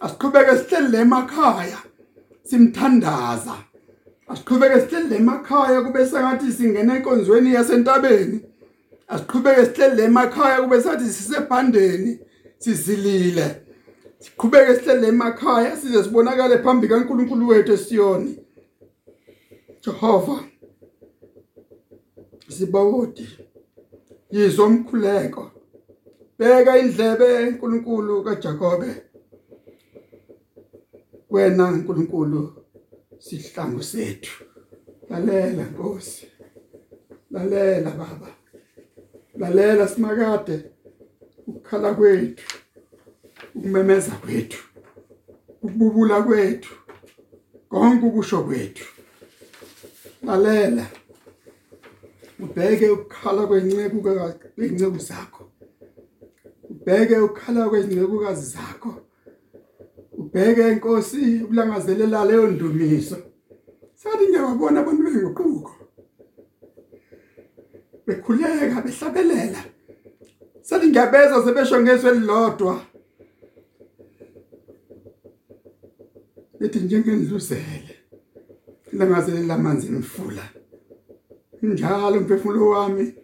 Asiqhubeke 0.00 0.56
sihleli 0.58 0.96
emakhaya 0.96 1.78
simthandaza. 2.42 3.56
Asiqhubeke 4.28 4.80
sihleli 4.80 5.14
emakhaya 5.16 5.82
kube 5.82 6.06
sengathi 6.06 6.52
singena 6.52 6.96
enkonzweni 6.96 7.54
yasentabeni. 7.54 8.40
Asiqhubeke 9.08 9.66
sihleli 9.66 10.02
emakhaya 10.02 10.62
kube 10.62 10.82
sathi 10.82 11.04
sisebhandeni 11.04 12.18
sizilile. 12.58 13.67
Siqhubeke 14.20 14.74
sihleli 14.76 15.06
emakhaya 15.06 15.76
size 15.76 16.04
sibonakale 16.04 16.58
phambi 16.64 16.88
kaNkuluNkulu 16.88 17.48
wethu 17.48 17.72
eSiyoni. 17.72 18.32
Jehova 19.82 20.36
sibawodi 22.48 23.28
yizo 24.30 24.66
umkhuleko 24.66 25.50
beka 26.38 26.78
indlebe 26.78 27.26
enkulunkulu 27.42 28.24
kaJakobe. 28.24 28.90
Wena 31.30 31.70
nkulunkulu 31.70 32.40
sihlangu 33.18 33.82
sethu. 33.82 34.44
Lalela 35.10 35.64
Nkosi. 35.64 36.26
Lalela 37.30 37.90
baba. 37.90 38.28
Lalela 39.38 39.88
simakade 39.88 40.56
ukukhala 41.46 41.94
kwethu. 41.94 42.58
Ukumemeza 43.54 44.10
kwethu 44.10 44.68
ukububula 45.62 46.22
kwethu 46.22 46.74
konke 47.68 48.06
ukusho 48.06 48.42
kwethu. 48.42 48.86
Lalela 50.22 50.86
ubheke 52.40 52.88
ukukhala 52.90 53.46
kwenceke 53.46 53.88
kwenceke 54.54 54.98
zakho. 54.98 55.50
Ubheke 56.70 57.18
ukukhala 57.18 57.68
kwezincekukazi 57.68 58.46
zakho. 58.56 58.94
Ubheke 60.12 60.72
inkosi 60.72 61.42
ukulangazelela 61.44 62.24
leyo 62.24 62.46
ndumiso. 62.46 63.16
Sathi 63.94 64.28
ngiyabona 64.28 64.80
abantu 64.80 65.02
benguquko. 65.04 65.72
Bekhuleka 68.06 68.82
behlabelela. 68.84 69.60
Sathi 70.62 70.86
ngiyabeza 70.88 71.44
sebesho 71.44 71.80
ngezwe 71.80 72.10
elilodwa 72.10 72.80
bethi 76.58 76.78
njengendluzele 76.80 77.94
langazelela 78.92 79.54
amanzi 79.54 79.86
emfula 79.86 80.44
njalo 81.62 82.18
umphefumulo 82.18 82.68
wami 82.68 83.14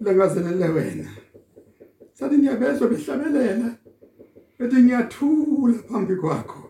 langazelele 0.00 0.68
wena. 0.68 1.10
Sathi 2.14 2.38
ngiyabezwa 2.38 2.88
behlabelela 2.88 3.68
bethi 4.58 4.76
ngiyathula 4.82 5.78
phambi 5.88 6.16
kwakho 6.16 6.62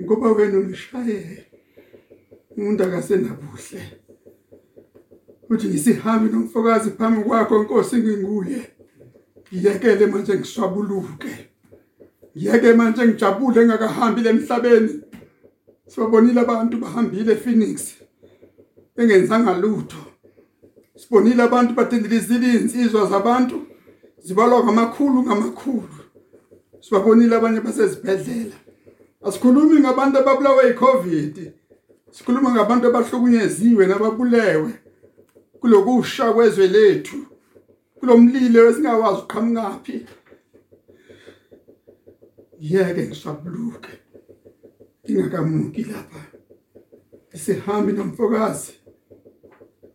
ngoba 0.00 0.32
wena 0.32 0.58
ungishaye 0.58 1.46
umuntu 2.56 2.84
akasenabuhle. 2.84 3.82
Uthi 5.50 5.68
ngisihambe 5.68 6.26
nomfokazi 6.32 6.90
phambi 6.90 7.20
kwakho 7.24 7.62
Nkosi 7.62 7.96
nginguye 7.96 8.60
ngiyekele 9.52 10.06
manje 10.06 10.34
ngiswabuluke. 10.34 11.51
Ngiyeke 12.36 12.72
manje 12.72 13.06
ngijabule 13.06 13.62
engakahambi 13.62 14.28
emhlabeni. 14.28 15.00
Sibabonile 15.86 16.40
abantu 16.40 16.76
bahambile 16.78 17.32
ePhoenix. 17.32 17.94
Bengenzanga 18.96 19.52
lutho. 19.58 20.02
Sibonile 20.96 21.42
abantu 21.42 21.74
badendelizile 21.74 22.52
insizwa 22.52 23.06
zabantu. 23.06 23.56
Zibalwa 24.18 24.64
ngamakhulu 24.64 25.22
ngamakhulu. 25.22 25.98
Sibabonile 26.80 27.36
abanye 27.36 27.60
basezibhedlela. 27.60 28.56
Asikhulumi 29.24 29.80
ngabantu 29.80 30.18
ababulawa 30.18 30.62
yiCovid. 30.62 31.52
Sikhuluma 32.10 32.52
ngabantu 32.52 32.86
abahlukunyeziwe 32.86 33.86
nababulewe. 33.86 34.70
Kulokusha 35.60 36.32
kwezwe 36.32 36.66
lethu. 36.66 37.16
Kulomlilo 38.00 38.70
esingawazi 38.70 39.20
uqhamungaphi 39.20 40.06
yeke 42.62 43.06
ngisabuluke 43.06 43.90
ingakamuki 45.04 45.84
lapha. 45.84 46.20
Sihambi 47.34 47.92
nomfokazi. 47.92 48.72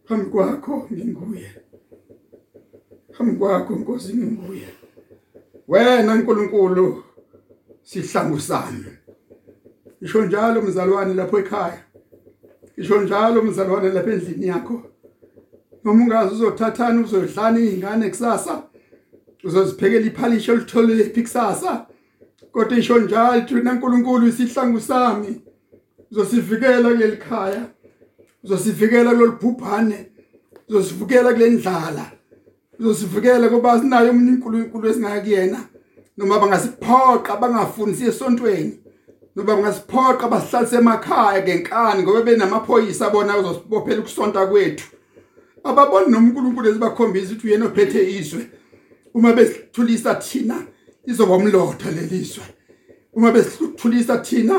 Phambi 0.06 0.26
kwakho 0.30 0.88
nginguye. 0.94 1.52
Phambi 3.12 3.38
kwakho 3.38 3.76
Nkosi 3.76 4.14
nginguye. 4.14 4.70
Wena 5.68 6.16
nkulunkulu 6.16 7.04
sihlangu 7.84 8.40
sami. 8.40 8.86
Isho 10.02 10.26
njalo 10.26 10.62
mzalwane 10.62 11.14
lapho 11.14 11.40
ekhaya. 11.40 11.84
Isho 12.78 13.02
njalo 13.02 13.42
mzalwane 13.42 13.90
lapha 13.90 14.12
endlini 14.12 14.48
yakho. 14.48 14.84
Noma 15.84 16.04
ungazi 16.04 16.34
uzothathana 16.36 17.02
uzodlana 17.02 17.60
izingane 17.60 18.10
kusasa 18.10 18.64
uzoziphekela 19.44 20.06
iphalisho 20.06 20.52
olitholile 20.54 21.04
kusasa. 21.04 21.88
Kodwa 22.58 22.78
isho 22.78 23.00
njalo 23.00 23.42
thina 23.42 23.74
nkulunkulu 23.74 24.28
isihlangu 24.28 24.80
sami. 24.82 25.42
Uzosivikela 26.12 26.90
kuleli 26.90 27.18
khaya 27.18 27.66
uzosivikela 28.44 29.12
kulolibhubhane 29.12 30.06
uzosivikela 30.70 31.34
kule 31.34 31.50
ndlala 31.50 32.12
uzosivikela 32.80 33.52
ngoba 33.52 33.80
sinayo 33.80 34.12
umuntu 34.12 34.32
uNkulunkulu 34.34 34.90
esingakuyena 34.90 35.60
noma 36.18 36.40
bangasiphoqa 36.40 37.38
bangafundisi 37.38 38.06
esontweni 38.06 38.80
noma 39.36 39.56
bangasiphoqa 39.56 40.28
basihlalise 40.28 40.76
emakhaya 40.76 41.44
ngenkani 41.44 42.04
ngoba 42.04 42.22
benamaphoyisa 42.22 43.10
bona 43.10 43.38
uzosibophela 43.38 44.00
ukusonta 44.00 44.48
kwethu. 44.48 44.88
Ababoni 45.64 46.12
noNkulunkulu 46.12 46.70
ezibakhombisa 46.70 47.32
ukuthi 47.32 47.48
uyena 47.48 47.66
ophethe 47.66 48.12
izwe 48.20 48.48
uma 49.14 49.34
besithulisa 49.34 50.16
thina 50.16 50.58
izoba 51.10 51.36
umlotha 51.36 51.92
lelizwe 51.92 52.46
uma 53.14 53.32
besithulisa 53.32 54.18
thina 54.26 54.58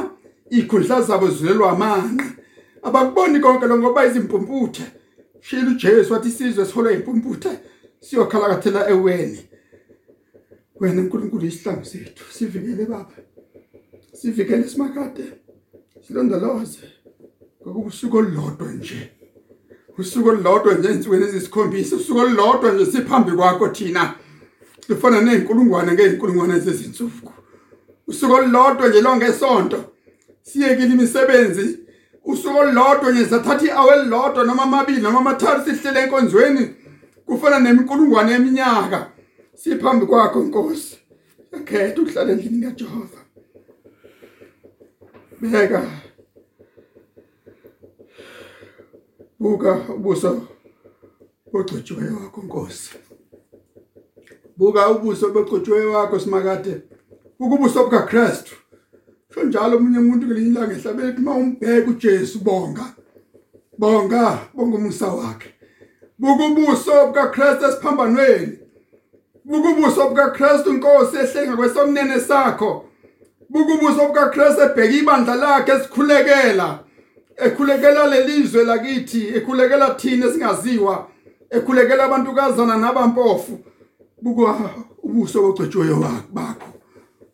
ikhundla 0.50 1.02
zabo 1.02 1.28
zilelwa 1.30 1.70
amanqe 1.72 2.28
abakuboni 2.86 3.40
konke 3.40 3.66
lo 3.66 3.78
ngoba 3.78 4.06
izimpumputhe 4.06 4.84
shilo 5.40 5.70
uJesu 5.70 6.12
wathi 6.12 6.28
isizwe 6.28 6.64
sithola 6.64 6.92
impumputhe 6.92 7.50
siyokhalakathela 8.00 8.90
eweni 8.90 9.48
wena 10.80 11.02
nkulunkulu 11.02 11.46
isihlangu 11.46 11.84
sethu 11.84 12.24
sivikele 12.32 12.84
baba. 12.86 13.16
Sivikele 14.12 14.68
simakade 14.68 15.24
silondoloze. 16.06 16.78
Ngokuba 17.62 17.88
usuku 17.88 18.16
olulodwa 18.16 18.72
nje. 18.72 19.10
Usuku 19.98 20.28
olulodwa 20.28 20.74
nje 20.74 20.88
ensukwini 20.88 21.24
ezisikhombisa 21.24 21.96
usuku 21.96 22.18
olulodwa 22.18 22.72
nje 22.72 22.86
siphambi 22.86 23.32
kwakho 23.32 23.68
thina. 23.68 24.14
Lifana 24.88 25.20
nezinkulungwane 25.20 25.92
ngeenkulungwane 25.92 26.60
zezinsuku. 26.60 27.32
Usuku 28.06 28.32
olulodwa 28.34 28.88
nje 28.88 29.00
lonke 29.00 29.32
sonto 29.32 29.84
siyekile 30.42 30.86
imisebenzi. 30.94 31.78
Usuku 32.24 32.58
olodwa 32.58 33.10
nje 33.12 33.26
sathatha 33.26 33.66
iawe 33.66 33.94
elilodwa 33.96 34.44
noma 34.44 34.62
amabili 34.62 35.00
noma 35.00 35.18
amathathu 35.18 35.70
sihlele 35.70 36.00
enkonzweni. 36.00 36.74
Kufana 37.26 37.60
nemikulungwane 37.60 38.32
eminyaka 38.32 39.10
siphambi 39.54 40.06
kwakho 40.06 40.40
Nkosi. 40.40 40.98
Yakhetha 41.52 42.02
ukuhlala 42.02 42.32
endlini 42.32 42.66
kaJehova. 42.66 43.18
Beka 45.40 45.82
buka 49.40 49.72
ubuso 49.96 50.48
ogcotshiweyo 51.52 52.14
wakho 52.16 52.40
Nkosi. 52.42 52.90
Buka 54.58 54.88
ubuso 54.88 55.30
begcotshiweyo 55.30 55.92
wakho 55.92 56.20
simakade. 56.20 56.82
Ukubuso 57.40 57.84
buka 57.84 58.02
Christu 58.02 58.54
sho 59.34 59.42
njalo 59.42 59.76
umunye 59.76 59.98
umuntu 59.98 60.26
ngelinye 60.26 60.48
ilanga 60.48 60.74
ehlabeni 60.74 61.18
uma 61.18 61.34
umbheka 61.34 61.90
uJesu 61.90 62.38
bonga. 62.38 62.84
Bonga 63.78 64.38
bonga 64.54 64.76
umusa 64.76 65.06
wakhe. 65.06 65.54
Buka 66.18 66.44
ubuso 66.44 67.06
buka 67.06 67.26
Christu 67.26 67.64
esiphambanweni. 67.66 68.58
Buka 69.44 69.68
ubuso 69.68 70.08
buka 70.08 70.30
Christu 70.30 70.70
inkosi 70.70 71.16
ehlenga 71.16 71.56
kwesomnene 71.56 72.20
sakho. 72.20 72.84
Buka 73.50 73.74
ubuso 73.74 74.06
buka 74.06 74.30
Christu 74.30 74.62
ebheka 74.62 74.94
ibandla 74.94 75.34
lakhe 75.34 75.72
esikhulekela. 75.72 76.78
Ekhulekela 77.36 78.06
lelizwe 78.06 78.64
lakithi 78.64 79.28
ekhulekela 79.36 79.94
thina 79.94 80.32
singaziwa 80.32 81.08
ekhulekela 81.50 82.04
abantu 82.04 82.34
kazana 82.34 82.76
nabampofu. 82.76 83.58
Buka 84.22 84.70
ubuso 85.02 85.42
bogcetshiweyo 85.42 85.96
bakho 86.32 86.70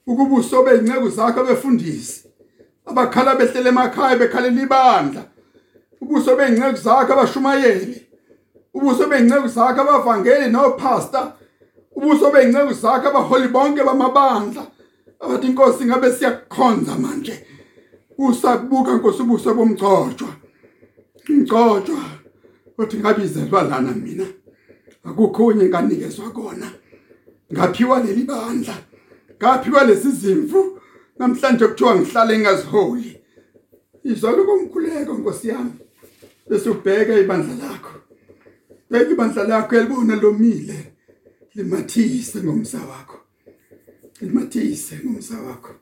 ukubuso 0.06 0.62
beyinceku 0.62 1.08
zakho 1.08 1.44
befundisi 1.44 2.24
abakhala 2.86 3.34
behlele 3.34 3.68
emakhaya 3.68 4.16
bekhalela 4.16 4.62
ibandla 4.62 5.34
ubuso 6.04 6.36
beyinceku 6.36 6.76
zakho 6.76 7.12
abashumayeli. 7.12 8.06
Ubuso 8.74 9.06
beyinceku 9.06 9.48
zakho 9.48 9.80
abavangeli 9.80 10.50
nopastor. 10.50 11.32
Ubuso 11.96 12.30
beyinceku 12.30 12.72
zakho 12.72 13.08
abaholi 13.08 13.48
bonke 13.48 13.84
bamabandla. 13.84 14.66
Abathi 15.20 15.46
inkosi 15.46 15.84
ngabe 15.84 16.12
siyakukhonza 16.12 16.94
manje? 16.98 17.46
Usabuka 18.18 18.92
inkosi 18.92 19.22
ubuso 19.22 19.54
bomgcojwa 19.54 20.28
ingcojwa 21.28 22.04
uthi 22.78 22.96
ngabizelwa 22.96 23.62
lana 23.62 23.92
mina. 23.92 24.26
Akukho 25.04 25.46
unye 25.46 25.64
nganikezwa 25.64 26.30
kona. 26.30 26.72
Ngaphiwa 27.52 28.00
leli 28.02 28.24
bandla 28.24 28.76
ngaphiwa 29.38 29.84
lesi 29.84 30.10
zimvu. 30.10 30.80
Namhlanje 31.18 31.66
kuthiwa 31.66 31.96
ngihlale 31.96 32.38
ngingaziholi. 32.38 33.20
Izwa 34.04 34.32
lokumkhuleko 34.32 35.14
nkosi 35.14 35.48
yami. 35.48 35.72
Bese 36.48 36.70
ubheka 36.70 37.18
ibandla 37.18 37.54
lakho. 37.54 37.94
Beka 38.90 39.10
ibandla 39.10 39.44
lakho 39.44 39.76
elibona 39.76 40.16
lomile. 40.16 40.92
Limathise 41.54 42.42
ngomsa 42.42 42.78
wakho. 42.78 43.18
Limathise 44.20 45.00
ngomsa 45.04 45.40
wakho. 45.40 45.74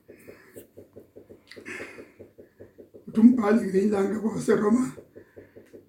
Uthi 3.08 3.20
umbhali 3.20 3.66
ngelanga 3.66 4.20
kwase 4.20 4.54
Roma. 4.56 4.92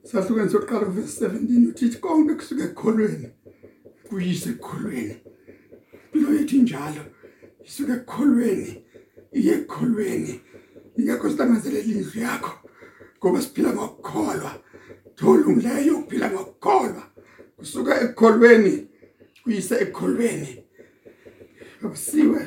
Sahlukene 0.04 0.50
sokuqala 0.50 0.86
verse 0.86 1.26
17 1.26 1.68
uthi 1.70 2.00
konke 2.00 2.36
kusuka 2.36 2.64
ekholweni. 2.64 3.30
Kuyise 4.08 4.50
ekholweni. 4.50 5.16
Impilo 6.14 6.34
yethu 6.34 6.58
njalo 6.58 7.04
isuka 7.66 7.94
ekholweni 7.96 8.84
iye 9.34 9.54
ekholweni. 9.54 10.42
Ingekho 10.98 11.30
silangazelela 11.30 11.84
indlu 11.84 12.22
yakho 12.22 12.54
ngoba 13.18 13.42
siphila 13.42 13.74
ngokukholwa. 13.74 14.52
Tholungileyo 15.16 15.98
ukuphila 15.98 16.32
ngokukholwa. 16.32 17.04
Kusuka 17.58 18.02
ekholweni 18.02 18.88
kuyise 19.44 19.76
ekholweni. 19.76 20.64
Akusiwe 21.84 22.40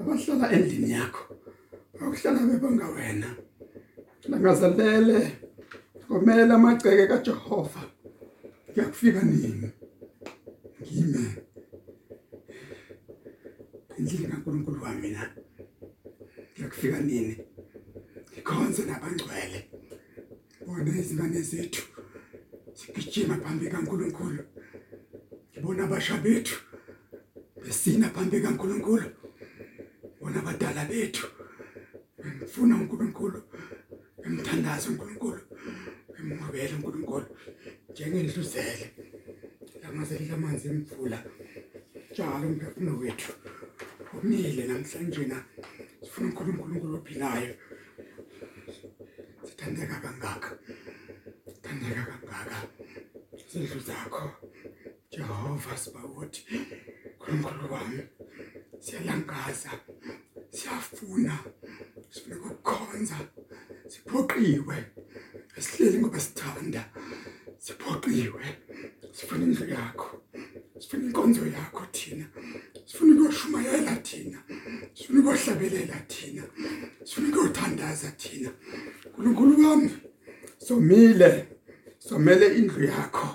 abahlala 0.00 0.52
endlini 0.52 0.90
yakho 0.90 1.34
akuhlala 2.00 2.40
bebanga 2.46 2.86
wena. 2.88 3.36
Langazelele 4.28 5.47
komela 6.08 6.54
amagceke 6.54 7.06
kaJehova. 7.06 7.82
Kuyakufika 8.72 9.22
nini? 9.22 9.70
Ngime. 10.82 11.24
Endlini 13.98 14.26
kaNkulunkulu 14.28 14.82
wami 14.82 15.00
mina 15.00 15.30
kuyakufika 16.54 17.00
nini? 17.00 17.38
Ikhonze 18.38 18.82
nabangcwele. 18.84 19.70
Bona 20.66 20.98
izingane 20.98 21.42
zethu 21.42 21.82
sigijima 22.74 23.36
phambi 23.36 23.70
kaNkulunkulu. 23.70 24.44
Ngibona 25.52 25.84
abasha 25.84 26.16
bethu 26.16 26.56
besina 27.64 28.08
phambi 28.08 28.40
kaNkulunkulu. 28.40 29.10
Bona 30.20 30.38
abadala 30.40 30.84
bethu 30.84 31.26
ngifuna 32.36 32.76
uNkulunkulu 32.76 33.42
emthandaza 34.24 34.88
uNkulunkulu. 34.90 35.40
Emngcwele 36.58 36.74
uNkulunkulu. 36.74 37.26
Njengendluzele 37.90 38.86
lamazeli 39.82 40.32
amanzi 40.32 40.68
emvula 40.68 41.18
njalo 42.10 42.46
umphefumulo 42.48 42.98
wethu 42.98 43.32
umile 44.16 44.62
namhlanje 44.66 45.24
na? 45.30 45.38
Sifuna 46.02 46.28
uNkulunkulu 46.28 46.96
ophilayo 46.98 47.54
sithandeka 49.48 49.96
kangaka 50.04 50.50
sithandeka 51.52 52.02
kangaka 52.10 52.58
izindlu 53.38 53.80
zakho. 53.88 54.24
Jehova 55.12 55.76
sibawothi 55.82 56.42
uNkulunkulu 57.28 57.72
wami 57.72 58.02
siyalangaza 58.84 59.70
siyafuna 60.50 61.34
sifuna 62.10 62.36
ukukhonza 62.36 63.18
siphoqiwe 63.92 64.76
esihleli 65.58 65.98
ngoba 65.98 66.20
sithanda 66.20 66.82
siphoqiwe 67.64 68.44
sifuna 69.16 69.44
indlu 69.44 69.66
yakho 69.76 70.10
sifuna 70.78 71.04
inkonzo 71.06 71.46
yakho 71.56 71.82
thina 71.96 72.26
sifuna 72.88 73.10
ukuyoshumayela 73.12 73.94
thina 74.08 74.38
sifuna 74.94 75.18
ukuyohlabelela 75.20 75.98
thina 76.12 76.42
sifuna 77.04 77.28
ukuyothandaza 77.28 78.10
thina 78.22 78.50
uNkulunkulu 79.06 79.68
wami 79.68 79.90
somile 80.66 81.30
somele 81.98 82.46
indlu 82.58 82.84
yakho 82.84 83.28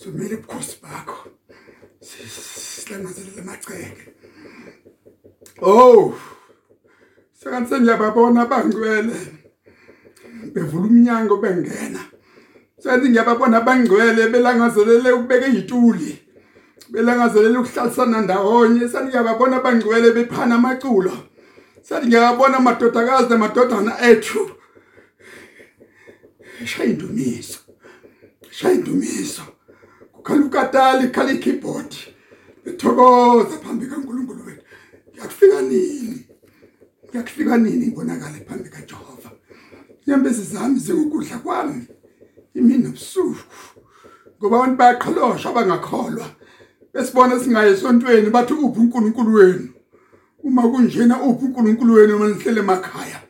somele 0.00 0.34
ubukhosi 0.36 0.76
bakho 0.82 1.20
silangazelela 2.80 3.42
amagceke 3.42 4.04
oh 5.62 6.14
sekanse 7.38 7.73
ngiyababona 7.84 8.46
bangcwele. 8.46 9.16
Bevula 10.54 10.86
umnyango 10.86 11.36
bengena. 11.36 12.00
Sethi 12.78 13.08
ngiyababona 13.08 13.60
bangcwele 13.60 14.28
belangazelele 14.28 15.12
ukubeka 15.12 15.46
izituli 15.46 16.18
belangazelele 16.88 17.58
ukuhlalisana 17.58 18.20
ndawonye. 18.20 18.88
Sethi 18.88 19.08
ngiyababona 19.08 19.60
bangcwele 19.60 20.12
bephana 20.12 20.54
amaculo. 20.54 21.12
Sethi 21.82 22.06
ngiyabona 22.06 22.56
amadodakazi 22.56 23.28
namadodana 23.28 24.00
ethu. 24.10 24.50
Shaya 26.64 26.90
indumiso. 26.90 27.58
Shaya 28.50 28.74
indumiso. 28.74 29.42
Kukhala 30.12 30.44
ukatali 30.44 31.08
khala 31.08 31.32
ikeyboard 31.32 31.94
bethokoza 32.64 33.58
phambi 33.58 33.86
kaNkulunkulu 33.86 34.46
wethu. 34.46 34.62
Yakufika 35.18 35.62
nini? 35.62 36.26
Yakufika 37.14 37.56
nini 37.56 37.86
ibonakala 37.86 38.38
phambi 38.48 38.68
kaJehova? 38.68 39.30
Inyembezi 40.06 40.42
zami 40.42 40.78
zingukudla 40.78 41.38
kwami. 41.38 41.86
Imini 42.54 42.84
nobusuku 42.84 43.36
ngoba 44.38 44.56
abantu 44.56 44.76
bayaqholosha 44.76 45.48
abangakholwa. 45.50 46.26
Besibona 46.92 47.38
singaye 47.40 47.72
esontweni 47.72 48.30
bathi 48.30 48.52
uphi 48.52 48.80
uNkulunkulu 48.80 49.34
wenu? 49.34 49.68
Uma 50.42 50.62
kunjena 50.62 51.22
uphi 51.22 51.44
uNkulunkulu 51.44 51.94
wenu 51.94 52.16
uma 52.16 52.28
nihlele 52.28 52.60
emakhaya? 52.60 53.20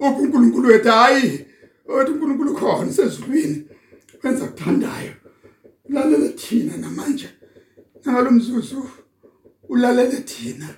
Uphi 0.00 0.22
uNkulunkulu 0.22 0.68
wethu? 0.68 0.88
Hayi 0.88 1.46
othi 1.88 2.12
uNkulunkulu 2.12 2.54
khona 2.54 2.92
sezulwini 2.92 3.66
wenza 4.22 4.46
kuthandayo 4.46 5.12
ulalele 5.88 6.28
thina 6.28 6.76
namanje. 6.76 7.28
Ngalomzuzu 8.08 8.88
ulalele 9.68 10.20
thina. 10.20 10.68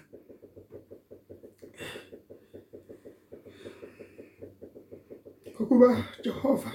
Ukuba 5.61 6.05
Jehova 6.25 6.73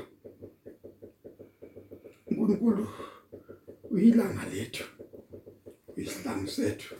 uNkulunkulu 2.27 2.87
uyilanga 3.91 4.43
lethu 4.53 4.85
uyisihlangu 5.97 6.47
sethu 6.47 6.95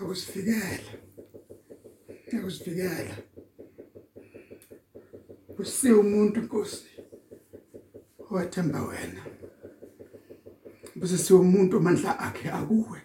akusifikela 0.00 0.92
akusifikela 2.36 3.16
usiwe 5.58 5.98
umuntu 5.98 6.40
Nkosi 6.40 6.86
owethemba 8.30 8.80
wena. 8.88 9.22
Bese 10.96 11.18
siwe 11.18 11.40
umuntu 11.40 11.76
amandla 11.76 12.18
akhe 12.26 12.48
akuwe. 12.58 13.00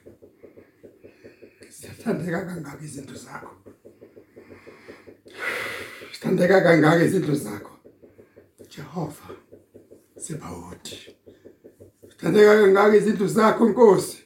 Siyathandeka 1.76 2.46
kangaka 2.48 2.84
izinto 2.84 3.16
zakho. 3.24 3.61
Sithandeka 6.32 6.62
kangaka 6.62 7.04
izinto 7.04 7.36
zakho? 7.36 7.72
Jehova 8.70 9.36
sibawuthi 10.18 11.16
sithandeka 12.10 12.62
kangaka 12.62 12.96
izinto 12.96 13.28
zakho 13.28 13.66
Nkosi? 13.70 14.18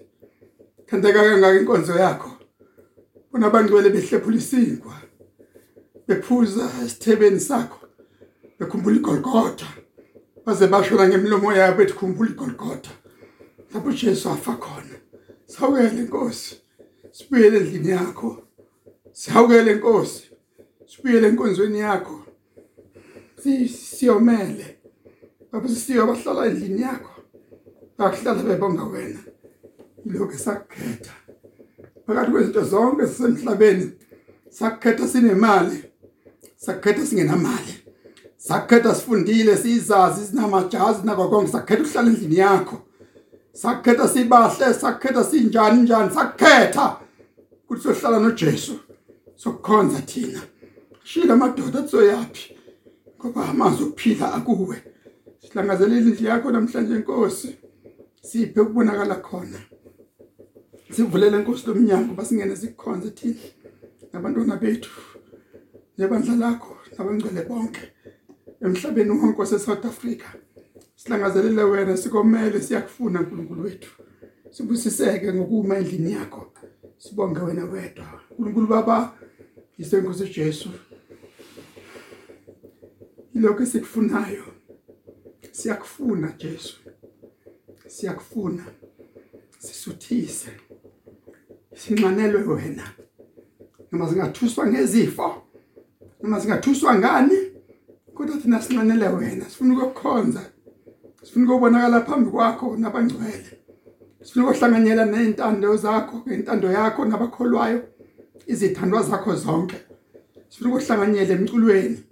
Sithandeka 0.78 1.24
kangaka 1.24 1.60
inkonzo 1.60 1.94
yakho? 1.94 2.32
Bona 3.32 3.48
abangcwele 3.48 3.90
behlephula 3.90 4.38
isinkwa 4.38 4.94
bephuza 6.08 6.70
isithebeni 6.86 7.40
sakho 7.40 7.88
bekhumbula 8.60 8.96
igolgotha. 8.96 9.68
Baze 10.46 10.68
bashona 10.68 11.08
ngemlomo 11.08 11.54
yabo 11.54 11.82
ethi 11.82 11.94
khumbula 11.94 12.30
igolgotha. 12.30 12.92
Lapho 13.74 13.92
Jesu 13.92 14.30
afa 14.30 14.54
khona. 14.54 14.96
Sawukele 15.46 16.02
inkosi 16.02 16.62
sibuyele 17.12 17.58
endlini 17.58 17.90
yakho. 17.90 18.44
Sawukele 19.12 19.72
inkosi 19.72 20.35
sibuyele 20.88 21.28
enkonzweni 21.28 21.80
yakho. 21.80 22.22
Siyomele. 23.68 24.78
Baba 25.52 25.68
sisiyo 25.70 26.04
abahlala 26.04 26.46
endlini 26.48 26.82
yakho. 26.82 27.22
Bakuhlala 27.98 28.44
bebonga 28.44 28.84
wena. 28.84 29.20
Lokho 30.06 30.38
sakhetha. 30.38 31.14
Phakathi 32.08 32.32
kwezinto 32.32 32.64
zonke 32.64 33.06
zisemhlabeni 33.06 33.92
sakhetha 34.50 35.08
sinemali. 35.08 35.84
Sakhetha 36.58 37.06
singenamali. 37.06 37.76
Sakhetha 38.38 38.96
sifundile 38.96 39.58
sizazi 39.58 40.28
sinamajazi 40.28 41.06
nako 41.06 41.30
konke. 41.30 41.52
Sakhetha 41.52 41.84
ukuhlala 41.84 42.10
endlini 42.10 42.38
yakho. 42.38 42.78
Sakhetha 43.54 44.08
sibahle 44.08 44.74
sakhetha 44.74 45.24
sinjani 45.24 45.82
njani. 45.82 46.12
Sakhetha 46.14 46.98
ukuthi 47.64 47.84
sohlala 47.84 48.20
noJesu. 48.20 48.80
Sokukhonza 49.36 50.02
thina. 50.02 50.42
Shila 51.06 51.34
amadoda 51.34 51.80
atsoyapi 51.80 52.58
ngoba 53.20 53.50
amazwi 53.50 53.84
okuphila 53.86 54.34
akuwe. 54.34 54.78
Silangazelela 55.40 56.10
indlu 56.10 56.26
yakho 56.28 56.52
namhlanje 56.52 56.96
inkosi 56.96 57.50
siphe 58.22 58.60
ukubonakala 58.62 59.16
khona. 59.16 59.60
Sivulele 60.92 61.38
inkosi 61.38 61.68
lomnyango 61.68 62.14
basingene 62.14 62.56
sikukhonze 62.56 63.10
thina 63.18 63.46
nabantwana 64.14 64.56
bethu 64.56 64.92
nebandla 65.98 66.36
lakho 66.36 66.74
nabangcwele 66.98 67.42
bonke. 67.50 67.82
Emhlabeni 68.62 69.10
wonke 69.10 69.40
waseSouth 69.42 69.86
Africa 69.86 70.30
silangazelele 70.96 71.64
wena 71.64 71.98
sikomele 71.98 72.62
siyakufuna 72.62 73.20
uNkulunkulu 73.20 73.64
wethu. 73.64 73.92
Sibusiseke 74.52 75.34
ngokuma 75.34 75.78
endlini 75.78 76.12
yakho. 76.12 76.52
Sibonge 76.98 77.40
wena 77.40 77.66
wedwa. 77.66 78.22
uNkulunkulu 78.30 78.68
baba 78.68 79.14
isenkosi 79.78 80.34
Jesu. 80.36 80.70
Ilokho 83.36 83.64
esikufunayo 83.64 84.44
siyakufuna 85.52 86.34
Jesu. 86.38 86.80
Siyakufuna. 87.88 88.64
Sisuthise. 89.60 90.52
Sinqanelwe 91.76 92.44
wena. 92.44 92.84
Noma 93.92 94.10
singathuswa 94.10 94.68
ngezifo 94.68 95.42
noma 96.24 96.42
singathuswa 96.42 96.96
ngani 96.96 97.38
kodwa 98.14 98.38
thina 98.38 98.62
sinqanele 98.62 99.08
wena. 99.08 99.46
Sifuna 99.50 99.74
ukukhonza 99.84 100.42
sifuna 101.24 101.46
ukubonakala 101.52 102.02
phambi 102.02 102.32
kwakho 102.32 102.78
nabangcwele. 102.78 103.60
Sifuna 104.24 104.46
ukuhlanganyela 104.46 105.06
nezintando 105.06 105.76
zakho 105.76 106.24
ngentando 106.28 106.72
yakho 106.72 107.06
nabakholwayo 107.06 107.84
izithandwa 108.48 109.04
zakho 109.04 109.36
zonke. 109.36 109.76
Sifuna 110.50 110.70
ukuhlanganyela 110.70 111.34
emculweni. 111.34 112.04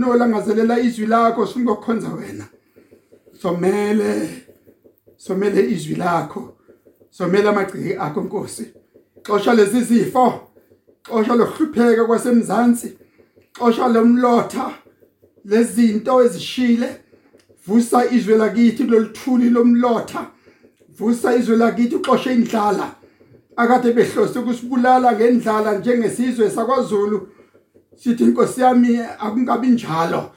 Sifuna 0.00 0.06
ukulangazelela 0.06 0.80
izwi 0.80 1.06
lakho 1.06 1.46
sifuna 1.46 1.72
ukukhonza 1.72 2.08
wena. 2.08 2.46
Somele 3.42 4.30
somele 5.16 5.70
izwi 5.70 5.94
lakho. 5.94 6.56
Somele 7.10 7.48
amagciki 7.48 7.94
akho 7.94 8.20
Nkosi. 8.20 8.64
Xosha 9.22 9.54
lezi 9.54 9.80
zifo 9.80 10.40
xosha 11.04 11.34
lohlupheka 11.34 12.04
kwasemzansi 12.06 12.96
xosha 13.58 13.88
lomlotha 13.88 14.74
lezinto 15.44 16.22
ezishile. 16.24 17.00
Vusa 17.66 18.10
izwe 18.10 18.36
lakithi 18.36 18.84
kuloluthuli 18.84 19.50
lomlotha. 19.50 20.30
Vusa 20.98 21.36
izwe 21.36 21.56
lakithi 21.56 21.96
uxoshe 21.96 22.32
indlala. 22.32 22.94
Akade 23.56 23.92
behlose 23.92 24.38
ukusibulala 24.38 25.12
ngendlala 25.12 25.78
njengesizwe 25.78 26.50
sakwaZulu. 26.50 27.28
Sithi 28.02 28.24
inkosi 28.24 28.60
yami 28.60 29.00
akungabi 29.18 29.68
njalo. 29.68 30.30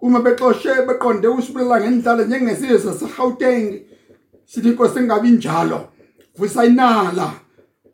Uma 0.00 0.20
bexoshe 0.20 0.72
beqonde 0.86 1.28
usibulala 1.28 1.80
ngendlala 1.80 2.24
njengesizwe 2.24 2.78
saseGauteng 2.78 3.80
sithi 4.46 4.68
inkosi 4.68 4.98
engabi 4.98 5.30
njalo. 5.30 5.80
Vusa 6.36 6.64
inala. 6.64 7.32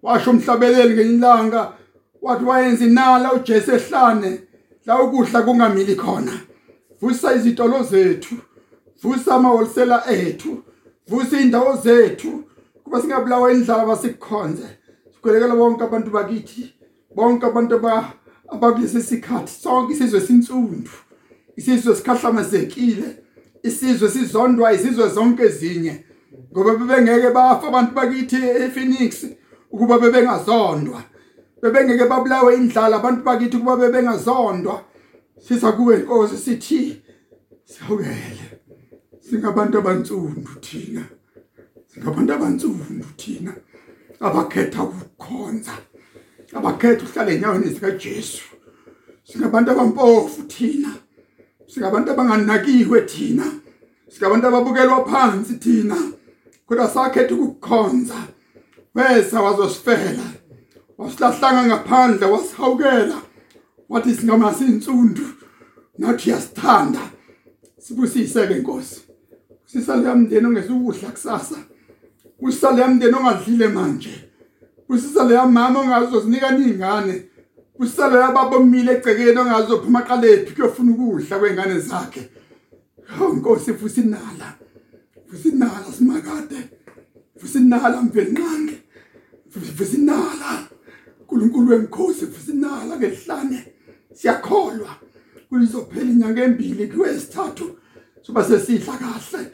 Washo 0.02 0.30
umhlabeleli 0.30 0.94
ngenyilanga 0.94 1.72
wathi 2.22 2.44
wayenza 2.44 2.84
inala 2.84 3.32
uJesu 3.32 3.72
ehlane 3.72 4.40
la 4.86 5.02
ukudla 5.02 5.42
kungamili 5.42 5.96
khona. 5.96 6.32
Vusa 7.00 7.34
izitolo 7.34 7.82
zethu 7.82 8.34
vusa 9.04 9.34
amawholesale 9.34 9.94
ethu 10.08 10.62
vusa 11.08 11.40
indawo 11.40 11.76
zethu 11.76 12.44
kuba 12.84 13.00
singabulawa 13.00 13.52
indlala 13.52 13.86
basikukhonze 13.86 14.66
sikwelekela 15.14 15.56
bonke 15.56 15.84
abantu 15.84 16.10
bakithi 16.10 16.74
bonke 17.14 17.46
abantu 17.46 17.74
aba 17.74 18.12
abakulesi 18.48 19.02
sikhathi 19.02 19.52
sonke 19.62 19.92
isizwe 19.92 20.20
sinsundu. 20.20 20.90
Isizwe 21.56 21.96
sikhahlamezekile 21.96 23.24
isizwe 23.62 24.08
sizondwa 24.08 24.72
isizwe 24.72 25.08
zonke 25.08 25.42
ezinye. 25.42 26.04
Ngoba 26.52 26.76
bebengeke 26.76 27.30
bafa 27.30 27.68
abantu 27.68 27.94
bakithi 27.94 28.36
ePhoenix 28.36 29.26
ukuba 29.70 29.98
bebengazondwa. 29.98 31.02
Bebengeke 31.62 32.04
babulawe 32.04 32.54
indlala 32.56 32.96
abantu 32.96 33.24
bakithi 33.24 33.56
kuba 33.58 33.76
bebengazondwa. 33.76 34.84
Sisa 35.40 35.72
kuwe 35.72 35.96
inkosi 35.96 36.36
sithi 36.36 37.02
sawukele 37.64 38.46
singabantu 39.20 39.78
abantsundu 39.78 40.50
thina. 40.60 41.04
Singabantu 41.86 42.32
abantsundu 42.32 43.06
thina. 43.16 43.52
Abakhetha 44.20 44.82
ukukhonza. 44.82 45.72
Abakhetha 46.54 47.04
uhlala 47.04 47.30
enyaweni 47.32 47.68
zika 47.68 47.90
Jesu 47.90 48.42
singabantu 49.24 49.70
abampofu 49.70 50.42
thina. 50.42 50.94
Singabantu 51.66 52.10
abanganakiwe 52.10 53.00
thina. 53.00 53.44
Singabantu 54.08 54.46
ababukelwa 54.46 55.04
phansi 55.04 55.54
thina. 55.54 55.96
Kodwa 56.66 56.88
sakhetha 56.88 57.34
ukukhonza. 57.34 58.14
Wesa 58.94 59.42
wazosifela. 59.42 60.26
Wasilahlanga 60.98 61.66
ngaphandle 61.66 62.26
wasihawukela. 62.26 63.22
Wathi 63.88 64.14
singamasintsundu 64.14 65.22
nathi 65.98 66.30
yasithanda 66.30 67.00
sibusiseke 67.78 68.56
inkosi 68.56 69.00
sisale 69.66 70.08
yamndeni 70.08 70.46
ongesukudla 70.46 71.10
kusasa. 71.10 71.58
Usale 72.40 72.80
yamndeni 72.80 73.14
ongadlile 73.14 73.68
manje. 73.68 74.14
Usisale 74.94 75.34
yamama 75.34 75.80
ongazozinika 75.80 76.50
ningane. 76.50 77.22
Usale 77.78 78.16
yababa 78.18 78.56
omile 78.56 78.92
egcekeni 78.92 79.38
ongazophuma 79.38 80.02
qalephi 80.02 80.54
kuyofuna 80.54 80.92
ukudla 80.92 81.38
kwengane 81.38 81.78
zakhe. 81.80 82.30
Hawu 83.04 83.32
inkosi 83.34 83.74
futhi 83.74 84.00
inala. 84.00 84.48
Futhi 85.28 85.48
inala 85.48 85.92
simakade. 85.96 86.58
Futhi 87.38 87.58
inala 87.58 88.02
mvelnqange 88.02 88.76
futhi 89.50 89.96
inala. 89.96 90.68
uNkulunkulu 91.20 91.70
wemkhosi 91.70 92.26
futhi 92.26 92.52
inala 92.52 92.96
ngehlane 92.96 93.66
siyakholwa. 94.14 94.96
Kulizophela 95.48 96.10
inyanga 96.10 96.42
embili 96.44 96.86
kwesithathu 96.86 97.76
soba 98.22 98.44
sesidla 98.44 98.96
kahle. 98.96 99.50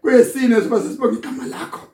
Kwesine 0.00 0.60
soba 0.60 0.82
sesibonga 0.82 1.18
igama 1.18 1.46
lakho. 1.46 1.91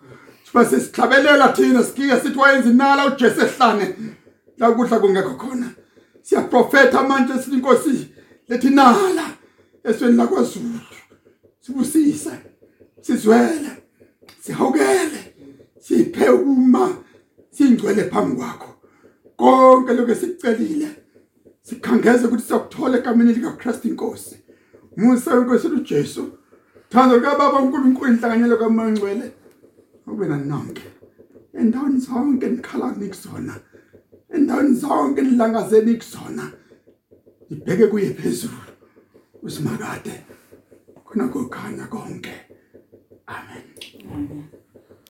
Soba 0.52 0.64
sesihlabelela 0.64 1.52
thina 1.52 1.84
sikhike 1.84 2.20
sithi 2.20 2.38
wayenza 2.38 2.70
inala 2.70 3.06
uJesu 3.06 3.40
ehlane. 3.40 3.94
La 4.58 4.72
kudla 4.72 4.98
kungekho 4.98 5.34
khona. 5.34 5.70
Siyaprofeta 6.22 7.02
manje 7.02 7.34
sithi 7.34 7.56
inkosi 7.56 8.08
lethi 8.48 8.70
nala 8.70 9.24
esweni 9.84 10.16
lakwaZulu. 10.16 10.80
Sibusise 11.60 12.30
sizwele 13.00 13.70
sihawukele 14.40 15.34
siphe 15.80 16.28
uma 16.28 16.96
singcwele 17.50 18.04
phambi 18.04 18.36
kwakho. 18.36 18.74
Konke 19.36 19.92
lokho 19.92 20.14
sikucelile 20.14 20.88
sikhangeze 21.62 22.26
ukuthi 22.26 22.42
siyokuthola 22.42 22.98
egameni 22.98 23.32
lika 23.32 23.52
Christ 23.52 23.84
inkosi. 23.84 24.36
Musa 24.96 25.34
wenkosi 25.34 25.66
uJesu 25.66 26.32
thando 26.90 27.16
likaBaba 27.16 27.58
uNkulunkulu 27.58 28.12
inhlanganyelo 28.12 28.56
kaMoya 28.56 28.88
wena 30.18 30.36
nonke 30.36 30.82
endaweni 31.60 32.00
zonke 32.00 32.46
nikhala 32.48 32.92
nikuzona 32.96 33.54
endaweni 34.34 34.74
zonke 34.74 35.22
nilangazeni 35.22 35.94
kuzona 35.96 36.44
ibheke 37.50 37.86
kuye 37.86 38.14
phezulu. 38.14 38.62
Usimakade 39.42 40.24
khona 41.04 41.28
kokhanya 41.28 41.86
konke. 41.86 42.34
Amen. 43.26 43.64
Amen. 44.12 44.44